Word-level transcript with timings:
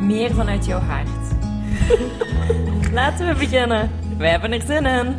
meer 0.00 0.30
vanuit 0.34 0.64
jouw 0.66 0.78
hart. 0.80 1.08
Laten 2.92 3.26
we 3.28 3.34
beginnen. 3.38 3.90
Wij 4.18 4.30
hebben 4.30 4.52
er 4.52 4.60
zin 4.62 4.86
in. 4.86 5.14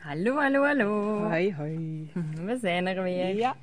Hallo, 0.00 0.36
hallo, 0.40 0.64
hallo. 0.64 0.90
Hoi, 1.28 1.54
hoi. 1.54 2.10
We 2.46 2.58
zijn 2.60 2.86
er 2.86 3.02
weer 3.02 3.34
Ja. 3.36 3.56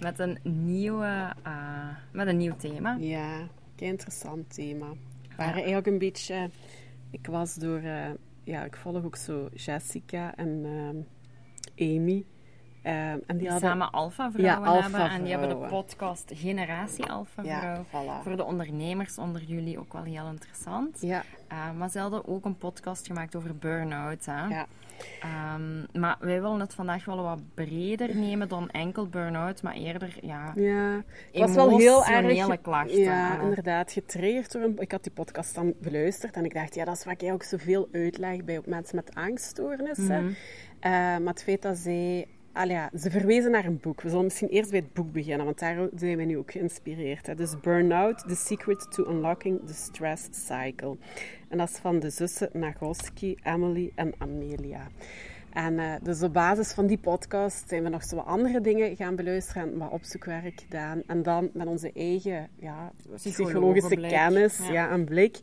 met 0.00 0.18
een, 0.18 0.38
nieuwe, 0.42 1.32
eh, 1.42 1.88
met 2.12 2.26
een 2.26 2.36
nieuw 2.36 2.56
thema. 2.56 2.96
Ja, 3.00 3.48
kei 3.76 3.90
interessant 3.90 4.54
thema. 4.54 4.88
We 5.28 5.34
waren 5.36 5.54
eigenlijk 5.54 5.86
een 5.86 5.98
beetje... 5.98 6.50
Ik 7.10 7.26
was 7.26 7.54
door... 7.54 7.78
eh, 7.78 8.10
ja, 8.44 8.64
ik 8.64 8.76
volg 8.76 9.04
ook 9.04 9.16
zo 9.16 9.48
Jessica 9.54 10.34
en 10.36 10.60
ehm, 10.64 10.96
Amy. 11.96 12.24
Ehm, 12.84 13.18
en 13.26 13.36
die 13.36 13.50
hadden... 13.50 13.68
samen 13.68 13.90
Alpha 13.90 14.24
Ja, 14.24 14.30
Vrouwen 14.30 14.68
Alpha 14.68 14.82
hebben. 14.82 15.10
En 15.10 15.22
die 15.22 15.30
hebben 15.36 15.48
de 15.48 15.66
podcast 15.66 16.30
Generatie 16.34 17.04
Alpha 17.04 17.42
Ja, 17.42 17.60
Vrouw. 17.60 18.02
voilà. 18.02 18.22
Voor 18.22 18.36
de 18.36 18.44
ondernemers 18.44 19.18
onder 19.18 19.42
jullie 19.42 19.78
ook 19.78 19.92
wel 19.92 20.02
heel 20.02 20.26
interessant. 20.26 20.98
Ja, 21.00 21.22
Uh, 21.52 21.70
maar 21.78 21.90
ze 21.90 21.98
hadden 21.98 22.28
ook 22.28 22.44
een 22.44 22.56
podcast 22.56 23.06
gemaakt 23.06 23.36
over 23.36 23.56
burn-out. 23.56 24.24
Hè? 24.26 24.46
ja. 24.46 24.66
Ehm, 25.20 26.00
maar 26.00 26.16
wij 26.20 26.40
willen 26.42 26.60
het 26.60 26.74
vandaag 26.74 27.04
wel 27.04 27.22
wat 27.22 27.40
breder 27.54 28.16
nemen 28.16 28.48
dan 28.48 28.70
enkel 28.70 29.06
burn-out, 29.08 29.62
maar 29.62 29.74
eerder 29.74 30.16
ja, 30.22 30.52
Ja, 30.54 31.02
het 31.32 31.40
was 31.40 31.54
wel 31.54 31.78
heel 31.78 32.04
erg... 32.04 32.60
Klachten, 32.60 33.00
Ja, 33.00 33.40
inderdaad, 33.40 33.92
getriggerd 33.92 34.52
door 34.52 34.62
een... 34.62 34.78
Ik 34.78 34.92
had 34.92 35.02
die 35.02 35.12
podcast 35.12 35.54
dan 35.54 35.74
beluisterd 35.80 36.36
en 36.36 36.44
ik 36.44 36.54
dacht, 36.54 36.74
ja, 36.74 36.84
dat 36.84 36.96
is 36.96 37.04
wat 37.04 37.22
ik 37.22 37.32
ook 37.32 37.42
zoveel 37.42 37.88
uitleg 37.92 38.44
bij 38.44 38.60
mensen 38.66 38.96
met 38.96 39.14
angststoornissen. 39.14 40.24
Mhm. 40.24 40.32
Eh, 40.80 40.90
maar 40.90 41.20
het 41.34 41.42
feit 41.42 41.62
dat 41.62 41.76
zij... 41.76 42.26
Allee, 42.54 42.76
ja, 42.76 42.90
ze 42.98 43.10
verwezen 43.10 43.50
naar 43.50 43.64
een 43.64 43.78
boek. 43.80 44.00
We 44.00 44.08
zullen 44.08 44.24
misschien 44.24 44.48
eerst 44.48 44.70
bij 44.70 44.78
het 44.78 44.92
boek 44.92 45.12
beginnen, 45.12 45.44
want 45.44 45.58
daar 45.58 45.88
zijn 45.96 46.16
we 46.16 46.22
nu 46.22 46.38
ook 46.38 46.50
geïnspireerd. 46.50 47.26
Hè. 47.26 47.34
Dus 47.34 47.60
Burnout, 47.60 48.18
The 48.28 48.34
Secret 48.34 48.86
to 48.90 49.10
Unlocking 49.10 49.60
the 49.66 49.74
Stress 49.74 50.28
Cycle. 50.30 50.96
En 51.48 51.58
dat 51.58 51.68
is 51.68 51.76
van 51.76 51.98
de 51.98 52.10
zussen 52.10 52.48
Nagoski, 52.52 53.36
Emily 53.42 53.92
en 53.94 54.12
Amelia. 54.18 54.86
En 55.52 55.78
eh, 55.78 55.92
dus 56.02 56.22
op 56.22 56.32
basis 56.32 56.72
van 56.72 56.86
die 56.86 56.98
podcast 56.98 57.68
zijn 57.68 57.82
we 57.82 57.88
nog 57.88 58.04
zo 58.04 58.16
wat 58.16 58.26
andere 58.26 58.60
dingen 58.60 58.96
gaan 58.96 59.16
beluisteren 59.16 59.62
en 59.62 59.78
wat 59.78 59.90
opzoekwerk 59.90 60.60
gedaan. 60.60 61.02
En 61.06 61.22
dan 61.22 61.50
met 61.52 61.66
onze 61.66 61.92
eigen 61.94 62.48
ja, 62.58 62.92
psychologische 63.14 63.94
blik, 63.94 64.10
kennis 64.10 64.58
ja. 64.58 64.72
ja. 64.72 64.90
en 64.90 65.04
blik 65.04 65.38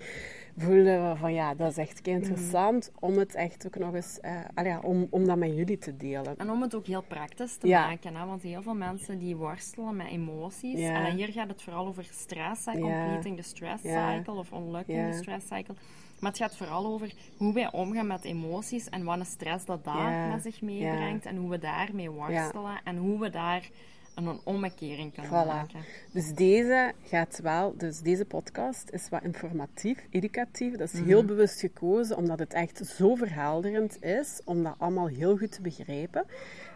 voelden 0.57 1.09
we 1.09 1.15
van 1.15 1.33
ja, 1.33 1.53
dat 1.53 1.71
is 1.71 1.77
echt 1.77 2.07
interessant 2.07 2.91
om 2.99 3.17
het 3.17 3.35
echt 3.35 3.65
ook 3.65 3.75
nog 3.77 3.93
eens, 3.93 4.19
allee, 4.53 4.71
ja, 4.71 4.79
om, 4.79 5.07
om 5.09 5.25
dat 5.25 5.37
met 5.37 5.55
jullie 5.55 5.77
te 5.77 5.97
delen. 5.97 6.37
En 6.37 6.51
om 6.51 6.61
het 6.61 6.75
ook 6.75 6.85
heel 6.85 7.01
praktisch 7.01 7.55
te 7.57 7.67
Ja. 7.67 7.87
maken, 7.87 8.15
hè? 8.15 8.25
want 8.25 8.41
heel 8.41 8.61
veel 8.61 8.75
mensen 8.75 9.19
die 9.19 9.35
worstelen 9.35 9.95
met 9.95 10.07
emoties. 10.07 10.79
Ja. 10.79 11.07
En 11.07 11.15
hier 11.15 11.27
gaat 11.31 11.47
het 11.47 11.61
vooral 11.61 11.87
over 11.87 12.07
stress, 12.11 12.65
hè? 12.65 12.71
Completing 12.79 13.37
the 13.37 13.43
stress 13.43 13.83
cycle 13.83 14.33
of 14.33 14.51
unlocking 14.51 15.11
the 15.11 15.17
stress 15.17 15.47
cycle. 15.47 15.75
Maar 16.19 16.29
het 16.31 16.39
gaat 16.39 16.57
vooral 16.57 16.85
over 16.85 17.13
hoe 17.37 17.53
wij 17.53 17.71
omgaan 17.71 18.07
met 18.07 18.23
emoties 18.23 18.89
en 18.89 19.03
wat 19.03 19.19
een 19.19 19.25
stress 19.25 19.65
dat 19.65 19.83
daar 19.83 20.29
met 20.29 20.41
zich 20.43 20.61
meebrengt 20.61 21.25
en 21.25 21.35
hoe 21.37 21.49
we 21.49 21.59
daarmee 21.59 22.09
worstelen 22.09 22.79
en 22.83 22.97
hoe 22.97 23.19
we 23.19 23.29
daar 23.29 23.69
een 24.15 25.11
kunnen 25.11 25.31
Voilà. 25.31 25.47
maken. 25.47 25.79
Dus 26.13 26.33
deze 26.33 26.93
gaat 27.03 27.39
wel, 27.43 27.73
dus 27.77 27.99
deze 27.99 28.25
podcast 28.25 28.89
is 28.89 29.09
wat 29.09 29.23
informatief, 29.23 29.97
educatief. 30.09 30.75
Dat 30.75 30.93
is 30.93 30.99
Mhm. 30.99 31.07
heel 31.07 31.25
bewust 31.25 31.59
gekozen, 31.59 32.17
omdat 32.17 32.39
het 32.39 32.53
echt 32.53 32.81
zo 32.87 33.15
verhelderend 33.15 34.03
is, 34.03 34.41
om 34.45 34.63
dat 34.63 34.75
allemaal 34.77 35.07
heel 35.07 35.37
goed 35.37 35.51
te 35.51 35.61
begrijpen. 35.61 36.25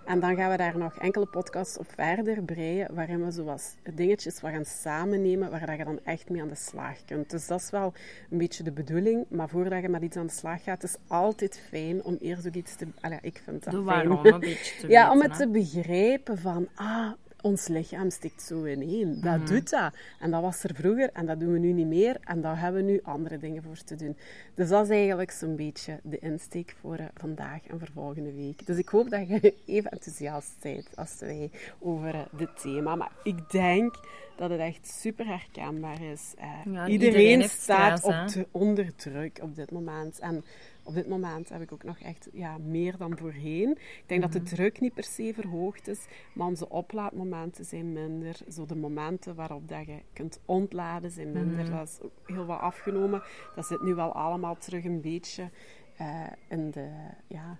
En 0.05 0.19
dan 0.19 0.35
gaan 0.35 0.51
we 0.51 0.57
daar 0.57 0.77
nog 0.77 0.97
enkele 0.97 1.25
podcasts 1.25 1.77
op 1.77 1.85
verder 1.95 2.43
breien, 2.43 2.93
waarin 2.95 3.25
we 3.25 3.31
zoals 3.31 3.73
dingetjes 3.95 4.41
wat 4.41 4.51
gaan 4.51 4.65
samennemen, 4.65 5.51
waar 5.51 5.65
dat 5.65 5.77
je 5.77 5.83
dan 5.83 5.99
echt 6.03 6.29
mee 6.29 6.41
aan 6.41 6.47
de 6.47 6.55
slag 6.55 7.05
kunt. 7.05 7.29
Dus 7.29 7.47
dat 7.47 7.61
is 7.61 7.69
wel 7.69 7.93
een 8.29 8.37
beetje 8.37 8.63
de 8.63 8.71
bedoeling. 8.71 9.25
Maar 9.29 9.49
voordat 9.49 9.81
je 9.81 9.89
met 9.89 10.01
iets 10.01 10.17
aan 10.17 10.25
de 10.27 10.33
slag 10.33 10.63
gaat, 10.63 10.83
is 10.83 10.95
altijd 11.07 11.61
fijn 11.69 12.03
om 12.03 12.17
eerst 12.21 12.47
ook 12.47 12.53
iets 12.53 12.75
te... 12.75 12.87
Allee, 13.01 13.19
ik 13.21 13.41
vind 13.43 13.63
dat 13.63 13.73
De 13.73 13.83
fijn. 13.83 14.07
waarom 14.07 14.25
een 14.25 14.39
beetje 14.39 14.79
te 14.79 14.87
Ja, 14.95 15.11
om 15.11 15.21
het 15.21 15.31
hè. 15.31 15.37
te 15.37 15.47
begrijpen 15.47 16.37
van, 16.37 16.67
ah, 16.75 17.11
ons 17.45 17.67
lichaam 17.67 18.09
stikt 18.09 18.41
zo 18.41 18.65
ineen. 18.65 19.21
Dat 19.21 19.37
Mhm. 19.37 19.45
doet 19.45 19.69
dat. 19.69 19.93
En 20.19 20.31
dat 20.31 20.41
was 20.41 20.63
er 20.63 20.75
vroeger 20.75 21.09
en 21.13 21.25
dat 21.25 21.39
doen 21.39 21.51
we 21.53 21.59
nu 21.59 21.71
niet 21.71 21.87
meer. 21.87 22.17
En 22.23 22.41
daar 22.41 22.59
hebben 22.59 22.85
we 22.85 22.91
nu 22.91 22.99
andere 23.03 23.37
dingen 23.37 23.63
voor 23.63 23.77
te 23.83 23.95
doen. 23.95 24.17
Dus 24.53 24.69
dat 24.69 24.83
is 24.83 24.89
eigenlijk 24.89 25.31
zo'n 25.31 25.55
beetje 25.55 25.99
de 26.03 26.19
insteek 26.19 26.75
voor 26.79 26.95
eh, 26.95 27.05
vandaag 27.13 27.67
en 27.67 27.79
voor 27.79 27.89
volgende 27.93 28.33
week. 28.33 28.65
Dus 28.65 28.77
ik 28.77 28.87
hoop 28.89 29.09
dat 29.09 29.27
je 29.27 29.53
even 29.65 29.91
enthousiast 29.91 30.55
bent 30.61 30.87
als 30.95 31.15
wij 31.19 31.49
over 31.79 32.13
eh, 32.15 32.19
dit 32.37 32.61
thema. 32.61 32.95
Maar 32.95 33.11
ik 33.23 33.51
denk 33.51 33.95
dat 34.37 34.49
het 34.49 34.59
echt 34.59 34.87
super 34.87 35.27
herkenbaar 35.27 36.01
is. 36.11 36.33
Eh, 36.37 36.73
Ja, 36.73 36.87
iedereen, 36.87 37.49
staat 37.49 37.99
stress, 37.99 38.27
op 38.27 38.33
de, 38.33 38.47
onder 38.51 38.95
druk 38.95 39.39
op 39.41 39.55
dit 39.55 39.71
moment. 39.71 40.19
En 40.19 40.43
op 40.85 40.93
dit 40.93 41.07
moment 41.07 41.49
heb 41.49 41.61
ik 41.61 41.71
ook 41.71 41.83
nog 41.83 41.99
echt 41.99 42.27
ja, 42.33 42.57
meer 42.57 42.97
dan 42.97 43.17
voorheen. 43.17 43.71
Ik 43.71 44.03
denk 44.05 44.21
dat 44.21 44.33
Mhm. 44.33 44.43
de 44.43 44.49
druk 44.55 44.79
niet 44.79 44.93
per 44.93 45.03
se 45.03 45.31
verhoogd 45.33 45.87
is, 45.87 46.05
maar 46.33 46.47
onze 46.47 46.69
oplaadmomenten 46.69 47.65
zijn 47.65 47.93
minder. 47.93 48.37
Zo 48.49 48.65
de 48.65 48.75
momenten 48.75 49.35
waarop 49.35 49.67
dat 49.69 49.85
je 49.85 49.99
kunt 50.13 50.39
ontladen 50.45 51.11
zijn 51.11 51.31
minder. 51.31 51.63
Mhm. 51.65 51.71
Dat 51.75 51.87
is 51.87 52.01
ook 52.01 52.11
heel 52.25 52.45
wat 52.45 52.59
afgenomen. 52.59 53.23
Dat 53.55 53.65
zit 53.65 53.81
nu 53.81 53.93
wel 53.95 54.13
allemaal 54.13 54.57
terug 54.57 54.83
een 54.83 55.01
beetje 55.01 55.49
eh, 55.97 56.23
in 56.49 56.71
de... 56.71 56.89
Ja, 57.27 57.57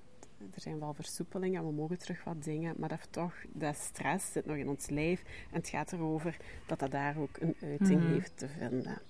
er 0.54 0.62
zijn 0.62 0.80
wel 0.80 0.94
versoepelingen 0.94 1.60
en 1.62 1.68
we 1.68 1.74
mogen 1.74 1.98
terug 2.00 2.24
wat 2.24 2.44
dingen, 2.44 2.76
maar 2.78 2.90
dat 2.90 3.08
toch, 3.10 3.34
dat 3.48 3.76
stress 3.76 4.32
zit 4.32 4.46
nog 4.46 4.56
in 4.56 4.70
ons 4.70 4.90
lijf. 4.90 5.22
En 5.52 5.58
het 5.60 5.70
gaat 5.70 5.92
erover 5.94 6.38
dat 6.66 6.80
dat 6.80 6.92
daar 6.92 7.18
ook 7.18 7.38
een 7.40 7.56
uiting 7.62 8.02
Mhm. 8.02 8.12
heeft 8.14 8.38
te 8.38 8.48
vinden. 8.48 9.02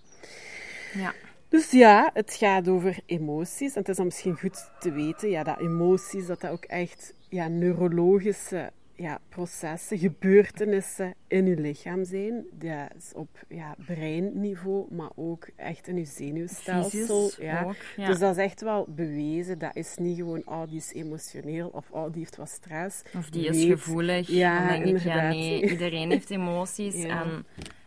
Ja. 0.93 1.13
Dus 1.55 1.71
ja, 1.71 2.09
het 2.13 2.33
gaat 2.33 2.67
over 2.67 2.97
emoties. 3.05 3.73
En 3.73 3.79
het 3.79 3.89
is 3.89 3.95
dan 3.95 4.05
misschien 4.05 4.37
goed 4.37 4.71
te 4.79 4.91
weten 4.91 5.29
ja, 5.29 5.43
dat 5.43 5.59
emoties, 5.59 6.25
dat 6.27 6.41
dat 6.41 6.51
ook 6.51 6.63
echt 6.63 7.13
ja, 7.29 7.47
neurologische 7.47 8.71
ja, 8.95 9.19
processen, 9.29 9.97
gebeurtenissen 9.97 11.13
in 11.27 11.45
je 11.45 11.57
lichaam 11.57 12.05
zijn. 12.05 12.45
Dat 12.51 12.89
is 12.97 13.13
op 13.13 13.29
ja, 13.49 13.75
breinniveau, 13.85 14.85
maar 14.89 15.09
ook 15.15 15.47
echt 15.55 15.87
in 15.87 15.97
je 15.97 16.05
zenuwstelsel. 16.05 16.89
Fysisch 17.23 17.45
ja. 17.45 17.63
ook, 17.63 17.75
ja. 17.95 18.07
Dus 18.07 18.19
dat 18.19 18.37
is 18.37 18.43
echt 18.43 18.61
wel 18.61 18.85
bewezen. 18.89 19.59
Dat 19.59 19.75
is 19.75 19.95
niet 19.97 20.17
gewoon, 20.17 20.41
oh, 20.45 20.61
die 20.67 20.77
is 20.77 20.93
emotioneel 20.93 21.67
of 21.67 21.85
oh, 21.91 22.11
die 22.11 22.19
heeft 22.19 22.37
wat 22.37 22.49
stress. 22.49 23.01
Of 23.17 23.29
die 23.29 23.47
is 23.47 23.63
gevoelig. 23.63 24.27
Ja, 24.27 24.59
dan 24.59 24.67
denk 24.67 24.97
ik, 24.97 25.03
ja, 25.03 25.13
inderdaad. 25.13 25.33
nee, 25.33 25.69
iedereen 25.69 26.09
heeft 26.11 26.29
emoties. 26.39 27.03
En 27.03 27.45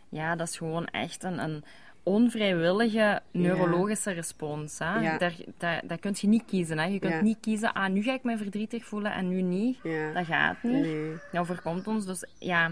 ja, 0.09 0.35
dat 0.35 0.47
is 0.47 0.57
gewoon 0.57 0.85
echt 0.85 1.23
een, 1.23 1.39
een 1.39 1.63
onvrijwillige 2.03 3.21
neurologische 3.31 4.11
respons. 4.11 4.79
Hè? 4.79 4.99
Ja. 4.99 5.17
Daar, 5.17 5.33
daar, 5.57 5.81
dat 5.87 5.99
kun 5.99 6.13
je 6.15 6.27
niet 6.27 6.45
kiezen. 6.45 6.77
Hè? 6.79 6.85
Je 6.85 6.99
kunt 6.99 7.13
Ja. 7.13 7.21
niet 7.21 7.37
kiezen, 7.41 7.73
ah, 7.73 7.89
nu 7.89 8.01
ga 8.03 8.13
ik 8.13 8.23
me 8.23 8.37
verdrietig 8.37 8.85
voelen 8.85 9.13
en 9.13 9.27
nu 9.27 9.41
niet. 9.41 9.77
Dat 10.13 10.25
gaat 10.25 10.63
niet. 10.63 10.81
Nee. 10.81 11.11
Dat 11.31 11.41
overkomt 11.41 11.87
ons. 11.87 12.05
Dus 12.05 12.25
ja, 12.39 12.71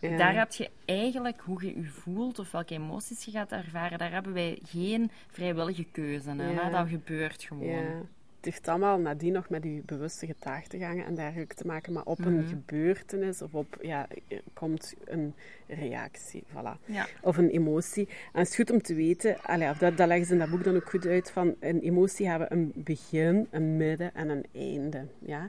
daar 0.00 0.34
heb 0.34 0.52
je 0.52 0.70
eigenlijk 0.84 1.40
hoe 1.40 1.64
je 1.66 1.80
je 1.80 1.88
voelt 1.88 2.38
of 2.38 2.50
welke 2.50 2.74
emoties 2.74 3.24
je 3.24 3.30
gaat 3.30 3.52
ervaren. 3.52 3.98
Daar 3.98 4.12
hebben 4.12 4.32
wij 4.32 4.58
geen 4.64 5.10
vrijwillige 5.30 5.84
keuze. 5.84 6.30
Hè? 6.30 6.70
Dat 6.70 6.88
gebeurt 6.88 7.42
gewoon. 7.42 8.06
Het 8.38 8.46
heeft 8.46 8.68
allemaal 8.68 8.98
nadien 8.98 9.32
nog 9.32 9.48
met 9.48 9.64
je 9.64 9.82
bewuste 9.86 10.26
gedachtegangen 10.26 11.04
en 11.06 11.14
dergelijke 11.14 11.54
te 11.54 11.66
maken, 11.66 11.92
maar 11.92 12.04
op 12.04 12.18
Mhm. 12.18 12.28
een 12.28 12.44
gebeurtenis 12.46 13.42
of 13.42 13.54
op, 13.54 13.78
ja, 13.80 14.06
komt 14.52 14.94
een 15.04 15.34
reactie, 15.66 16.42
voilà. 16.50 16.84
Ja. 16.84 17.06
Of 17.22 17.36
een 17.36 17.48
emotie. 17.50 18.08
En 18.32 18.38
het 18.40 18.48
is 18.48 18.54
goed 18.56 18.70
om 18.70 18.82
te 18.82 18.94
weten, 18.94 19.36
allee, 19.42 19.70
of 19.70 19.78
dat, 19.78 19.96
dat 19.96 20.06
leggen 20.08 20.26
ze 20.26 20.32
in 20.32 20.38
dat 20.38 20.50
boek 20.50 20.64
dan 20.64 20.76
ook 20.76 20.90
goed 20.90 21.06
uit, 21.06 21.30
van 21.30 21.54
een 21.60 21.80
emotie 21.80 22.28
hebben 22.28 22.52
een 22.52 22.72
begin, 22.74 23.46
een 23.50 23.76
midden 23.76 24.14
en 24.14 24.28
een 24.28 24.44
einde. 24.54 25.06
Ja? 25.18 25.48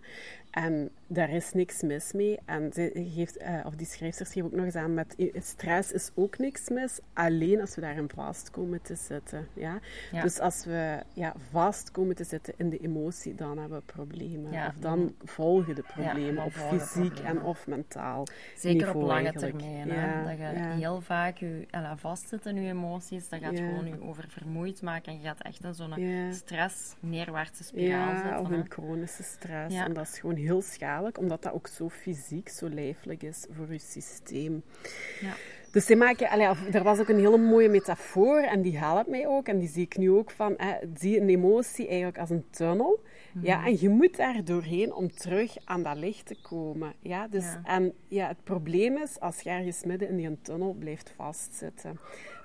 En 0.51 0.89
daar 1.11 1.29
is 1.29 1.53
niks 1.53 1.81
mis 1.81 2.13
mee. 2.13 2.39
En 2.45 2.73
ze 2.73 2.91
geeft, 2.93 3.41
uh, 3.41 3.59
of 3.65 3.75
die 3.75 3.87
schrijfster 3.87 4.25
schreef 4.25 4.43
ook 4.43 4.51
nog 4.51 4.65
eens 4.65 4.75
aan 4.75 4.93
met 4.93 5.15
stress 5.33 5.91
is 5.91 6.11
ook 6.15 6.37
niks 6.37 6.69
mis, 6.69 6.99
alleen 7.13 7.61
als 7.61 7.75
we 7.75 7.81
daarin 7.81 8.09
vast 8.15 8.51
komen 8.51 8.81
te 8.81 8.95
zitten. 8.95 9.47
Ja? 9.53 9.79
Dus 10.21 10.39
als 10.39 10.65
we 10.65 10.99
ja, 11.13 11.33
vast 11.51 11.91
komen 11.91 12.15
te 12.15 12.23
zitten 12.23 12.53
in 12.57 12.69
de 12.69 12.77
emotie, 12.77 13.35
dan 13.35 13.57
hebben 13.57 13.77
we 13.77 13.83
problemen. 13.85 14.67
of 14.67 14.75
dan 14.79 15.15
volgen 15.23 15.75
de 15.75 15.83
problemen, 15.93 16.43
op 16.43 16.51
fysiek 16.51 17.19
en 17.19 17.41
of 17.41 17.67
mentaal. 17.67 18.27
Zeker 18.55 18.95
op 18.95 19.01
lange 19.01 19.33
termijn. 19.33 19.89
Hè? 19.89 20.23
Dat 20.23 20.37
je 20.37 20.59
heel 20.77 21.01
vaak 21.01 21.37
je, 21.37 21.67
vastzit 21.95 22.45
in 22.45 22.61
je 22.61 22.69
emoties, 22.69 23.29
dat 23.29 23.39
gaat 23.39 23.57
gewoon 23.57 23.87
je 23.87 24.01
oververmoeid 24.01 24.81
maken 24.81 25.11
en 25.11 25.17
je 25.17 25.23
gaat 25.23 25.41
echt 25.41 25.63
in 25.63 25.73
zo'n 25.73 25.93
stress, 26.31 26.95
neerwaartse 26.99 27.63
spiraal 27.63 28.13
zitten. 28.13 28.29
Ja, 28.29 28.39
of 28.39 28.49
een 28.49 28.65
chronische 28.69 29.23
stress. 29.23 29.75
En 29.75 29.93
dat 29.93 30.07
is 30.07 30.19
gewoon 30.19 30.35
heel 30.35 30.61
schadelijk, 30.61 30.98
omdat 31.17 31.43
dat 31.43 31.53
ook 31.53 31.67
zo 31.67 31.89
fysiek, 31.89 32.49
zo 32.49 32.69
lijfelijk 32.69 33.23
is 33.23 33.45
voor 33.49 33.71
je 33.71 33.79
systeem. 33.79 34.63
Ja. 35.21 35.33
Dus 35.71 35.85
ze 35.85 35.95
maken, 35.95 36.29
allee, 36.29 36.47
er 36.71 36.83
was 36.83 36.99
ook 36.99 37.09
een 37.09 37.19
hele 37.19 37.37
mooie 37.37 37.69
metafoor 37.69 38.39
en 38.39 38.61
die 38.61 38.77
helpt 38.77 39.09
mij 39.09 39.27
ook. 39.27 39.47
En 39.47 39.59
die 39.59 39.67
zie 39.67 39.83
ik 39.83 39.97
nu 39.97 40.11
ook 40.11 40.31
van, 40.31 40.53
hè, 40.57 40.73
zie 40.93 41.21
een 41.21 41.29
emotie 41.29 41.87
eigenlijk 41.87 42.17
als 42.17 42.29
een 42.29 42.45
tunnel. 42.49 42.99
Ja, 43.41 43.57
mhm. 43.57 43.67
en 43.67 43.77
je 43.79 43.89
moet 43.89 44.17
daar 44.17 44.43
doorheen 44.43 44.93
om 44.93 45.11
terug 45.11 45.55
aan 45.65 45.83
dat 45.83 45.97
licht 45.97 46.25
te 46.25 46.35
komen. 46.41 46.93
Ja, 46.99 47.27
dus, 47.27 47.45
En 47.63 47.93
ja, 48.07 48.27
het 48.27 48.43
probleem 48.43 48.97
is, 48.97 49.19
als 49.19 49.39
je 49.39 49.49
ergens 49.49 49.83
midden 49.83 50.09
in 50.09 50.15
die 50.15 50.41
tunnel 50.41 50.73
blijft 50.73 51.09
vastzitten. 51.15 51.99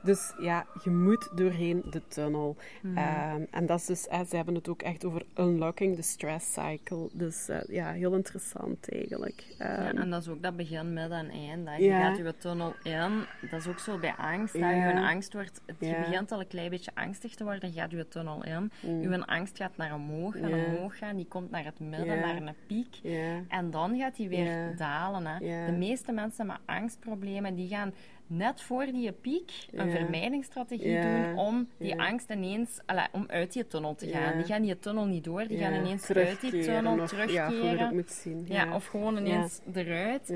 Dus 0.04 0.32
ja, 0.38 0.66
je 0.82 0.90
moet 0.90 1.28
doorheen 1.34 1.82
de 1.90 2.02
tunnel. 2.08 2.56
Mhm. 2.82 2.96
Ehm, 2.98 3.42
en 3.50 3.66
dat 3.66 3.78
is 3.78 3.86
dus, 3.86 4.02
ze 4.02 4.36
hebben 4.36 4.54
het 4.54 4.68
ook 4.68 4.82
echt 4.82 5.04
over 5.04 5.22
unlocking 5.38 5.96
the 5.96 6.02
stress 6.02 6.52
cycle. 6.52 7.08
Dus 7.12 7.48
uh, 7.48 7.62
ja, 7.68 7.90
heel 7.90 8.14
interessant 8.14 8.92
eigenlijk. 8.92 9.44
ja, 9.58 9.64
ehm, 9.64 9.96
en 9.96 10.10
dat 10.10 10.22
is 10.22 10.28
ook 10.28 10.42
dat 10.42 10.56
begin, 10.56 10.92
midden 10.92 11.30
en 11.30 11.66
eind. 11.66 11.82
Je 11.82 11.90
gaat 11.90 12.16
je 12.16 12.34
tunnel 12.38 12.74
in. 12.82 13.24
Dat 13.50 13.60
is 13.60 13.66
ook 13.66 13.78
zo 13.78 13.98
bij 13.98 14.14
angst. 14.14 14.54
Ja. 14.54 14.70
Je 14.70 15.00
angst 15.00 15.32
wordt, 15.32 15.60
je 15.78 15.96
begint 16.06 16.32
al 16.32 16.40
een 16.40 16.46
klein 16.46 16.70
beetje 16.70 16.90
angstig 16.94 17.34
te 17.34 17.44
worden, 17.44 17.72
je 17.72 17.80
gaat 17.80 17.90
je 17.90 18.08
tunnel 18.08 18.44
in. 18.44 18.70
Mm. 18.80 19.02
Je 19.02 19.26
angst 19.26 19.56
gaat 19.56 19.76
naar 19.76 19.94
omhoog, 19.94 20.34
naar 20.34 20.66
omhoog 20.66 20.98
gaan. 20.98 21.16
Die 21.16 21.26
komt 21.26 21.50
naar 21.50 21.64
het 21.64 21.80
midden, 21.80 22.20
naar 22.20 22.36
een 22.36 22.54
piek. 22.66 23.00
En 23.48 23.70
dan 23.70 23.98
gaat 23.98 24.16
die 24.16 24.28
weer 24.28 24.76
dalen. 24.76 25.26
Hè. 25.26 25.66
De 25.66 25.76
meeste 25.78 26.12
mensen 26.12 26.46
met 26.46 26.58
angstproblemen, 26.64 27.54
die 27.54 27.68
gaan 27.68 27.92
net 28.26 28.62
voor 28.62 28.84
die 28.86 29.12
piek 29.12 29.52
een 29.72 29.90
vermijdingsstrategie 29.90 31.00
doen 31.00 31.38
om 31.38 31.68
die 31.78 32.00
angst 32.00 32.30
ineens 32.30 32.80
alla, 32.86 33.08
om 33.12 33.24
uit 33.28 33.52
die 33.52 33.66
tunnel 33.66 33.94
te 33.94 34.06
gaan. 34.06 34.36
Die 34.36 34.46
gaan 34.46 34.62
die 34.62 34.78
tunnel 34.78 35.04
niet 35.04 35.24
door, 35.24 35.46
die 35.48 35.58
gaan 35.58 35.72
ineens 35.74 36.10
uit 36.10 36.40
die 36.40 36.50
tunnel 36.64 36.98
of, 37.00 37.08
terugkeren. 37.08 38.04
Ja, 38.46 38.74
of 38.74 38.86
gewoon 38.86 39.16
ineens 39.16 39.60
eruit. 39.74 40.32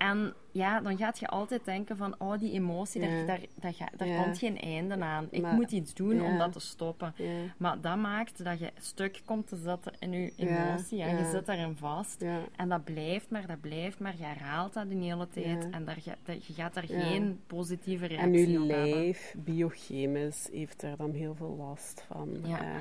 En 0.00 0.34
ja, 0.52 0.80
dan 0.80 0.96
gaat 0.96 1.18
je 1.18 1.28
altijd 1.28 1.64
denken 1.64 1.96
van, 1.96 2.14
oh, 2.18 2.38
die 2.38 2.52
emotie, 2.52 3.00
daar, 3.00 3.26
daar, 3.26 3.40
daar, 3.54 3.90
daar 3.96 4.22
komt 4.22 4.38
geen 4.38 4.58
einde 4.58 5.00
aan. 5.00 5.26
Ik 5.30 5.52
moet 5.52 5.72
iets 5.72 5.94
doen 5.94 6.22
om 6.22 6.38
dat 6.38 6.52
te 6.52 6.60
stoppen. 6.60 7.14
Maar 7.56 7.80
dat 7.80 7.96
maakt 7.96 8.44
dat 8.44 8.58
je 8.58 8.70
stuk 8.78 9.22
komt 9.24 9.48
te 9.48 9.56
zetten 9.56 9.92
in 9.98 10.12
je 10.12 10.32
emotie. 10.36 11.02
En 11.02 11.16
je 11.16 11.30
zit 11.30 11.46
daarin 11.46 11.76
vast. 11.76 12.24
En 12.56 12.68
dat 12.68 12.84
blijft 12.84 13.30
maar, 13.30 13.46
dat 13.46 13.60
blijft 13.60 13.98
maar. 13.98 14.14
Je 14.16 14.24
herhaalt 14.24 14.72
dat 14.72 14.88
de 14.88 14.96
hele 14.96 15.28
tijd. 15.28 15.70
En 15.70 15.84
daar, 15.84 15.98
je 16.24 16.52
gaat 16.52 16.74
daar 16.74 16.86
geen 16.86 17.40
positieve 17.46 18.06
reactie 18.06 18.28
op 18.28 18.34
hebben. 18.34 18.76
En 18.76 18.84
je 18.84 18.94
lijf, 18.94 19.34
biochemisch, 19.38 20.48
heeft 20.52 20.82
er 20.82 20.96
dan 20.96 21.12
heel 21.12 21.34
veel 21.34 21.56
last 21.58 22.04
van. 22.06 22.28
Ja. 22.44 22.62
Uh, 22.62 22.76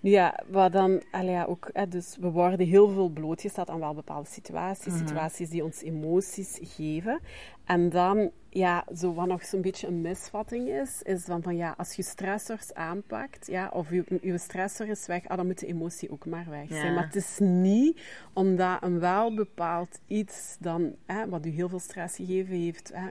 ja, 0.00 0.40
wat 0.46 0.72
dan, 0.72 1.02
ja, 1.24 1.44
ook, 1.44 1.70
hè, 1.72 1.88
dus 1.88 2.16
we 2.20 2.30
worden 2.30 2.66
heel 2.66 2.88
veel 2.88 3.08
blootgesteld 3.08 3.70
aan 3.70 3.80
wel 3.80 3.94
bepaalde 3.94 4.28
situaties, 4.28 4.92
mhm. 4.92 5.06
situaties 5.06 5.50
die 5.50 5.64
ons 5.64 5.82
emoties 5.82 6.58
geven. 6.62 7.20
En 7.64 7.88
dan 7.88 8.30
ja, 8.52 8.84
zo 8.96 9.14
wat 9.14 9.26
nog 9.26 9.44
zo'n 9.44 9.60
beetje 9.60 9.86
een 9.86 10.00
misvatting 10.00 10.68
is, 10.68 11.02
is 11.02 11.24
van, 11.24 11.42
van 11.42 11.56
ja, 11.56 11.74
als 11.76 11.94
je 11.94 12.02
stressors 12.02 12.74
aanpakt, 12.74 13.46
ja, 13.46 13.70
of 13.72 13.90
je, 13.90 14.18
je 14.22 14.38
stressor 14.38 14.88
is 14.88 15.06
weg, 15.06 15.28
ah, 15.28 15.36
dan 15.36 15.46
moet 15.46 15.58
de 15.58 15.66
emotie 15.66 16.10
ook 16.10 16.26
maar 16.26 16.46
weg 16.48 16.68
zijn. 16.68 16.94
Maar 16.94 17.04
het 17.04 17.16
is 17.16 17.38
niet 17.38 18.00
omdat 18.32 18.82
een 18.82 18.98
wel 19.00 19.34
bepaald 19.34 20.00
iets 20.06 20.56
dan, 20.60 20.94
hè, 21.06 21.28
wat 21.28 21.46
u 21.46 21.50
heel 21.50 21.68
veel 21.68 21.78
stress 21.78 22.16
gegeven 22.16 22.54
heeft, 22.54 22.90
hè, 22.94 23.08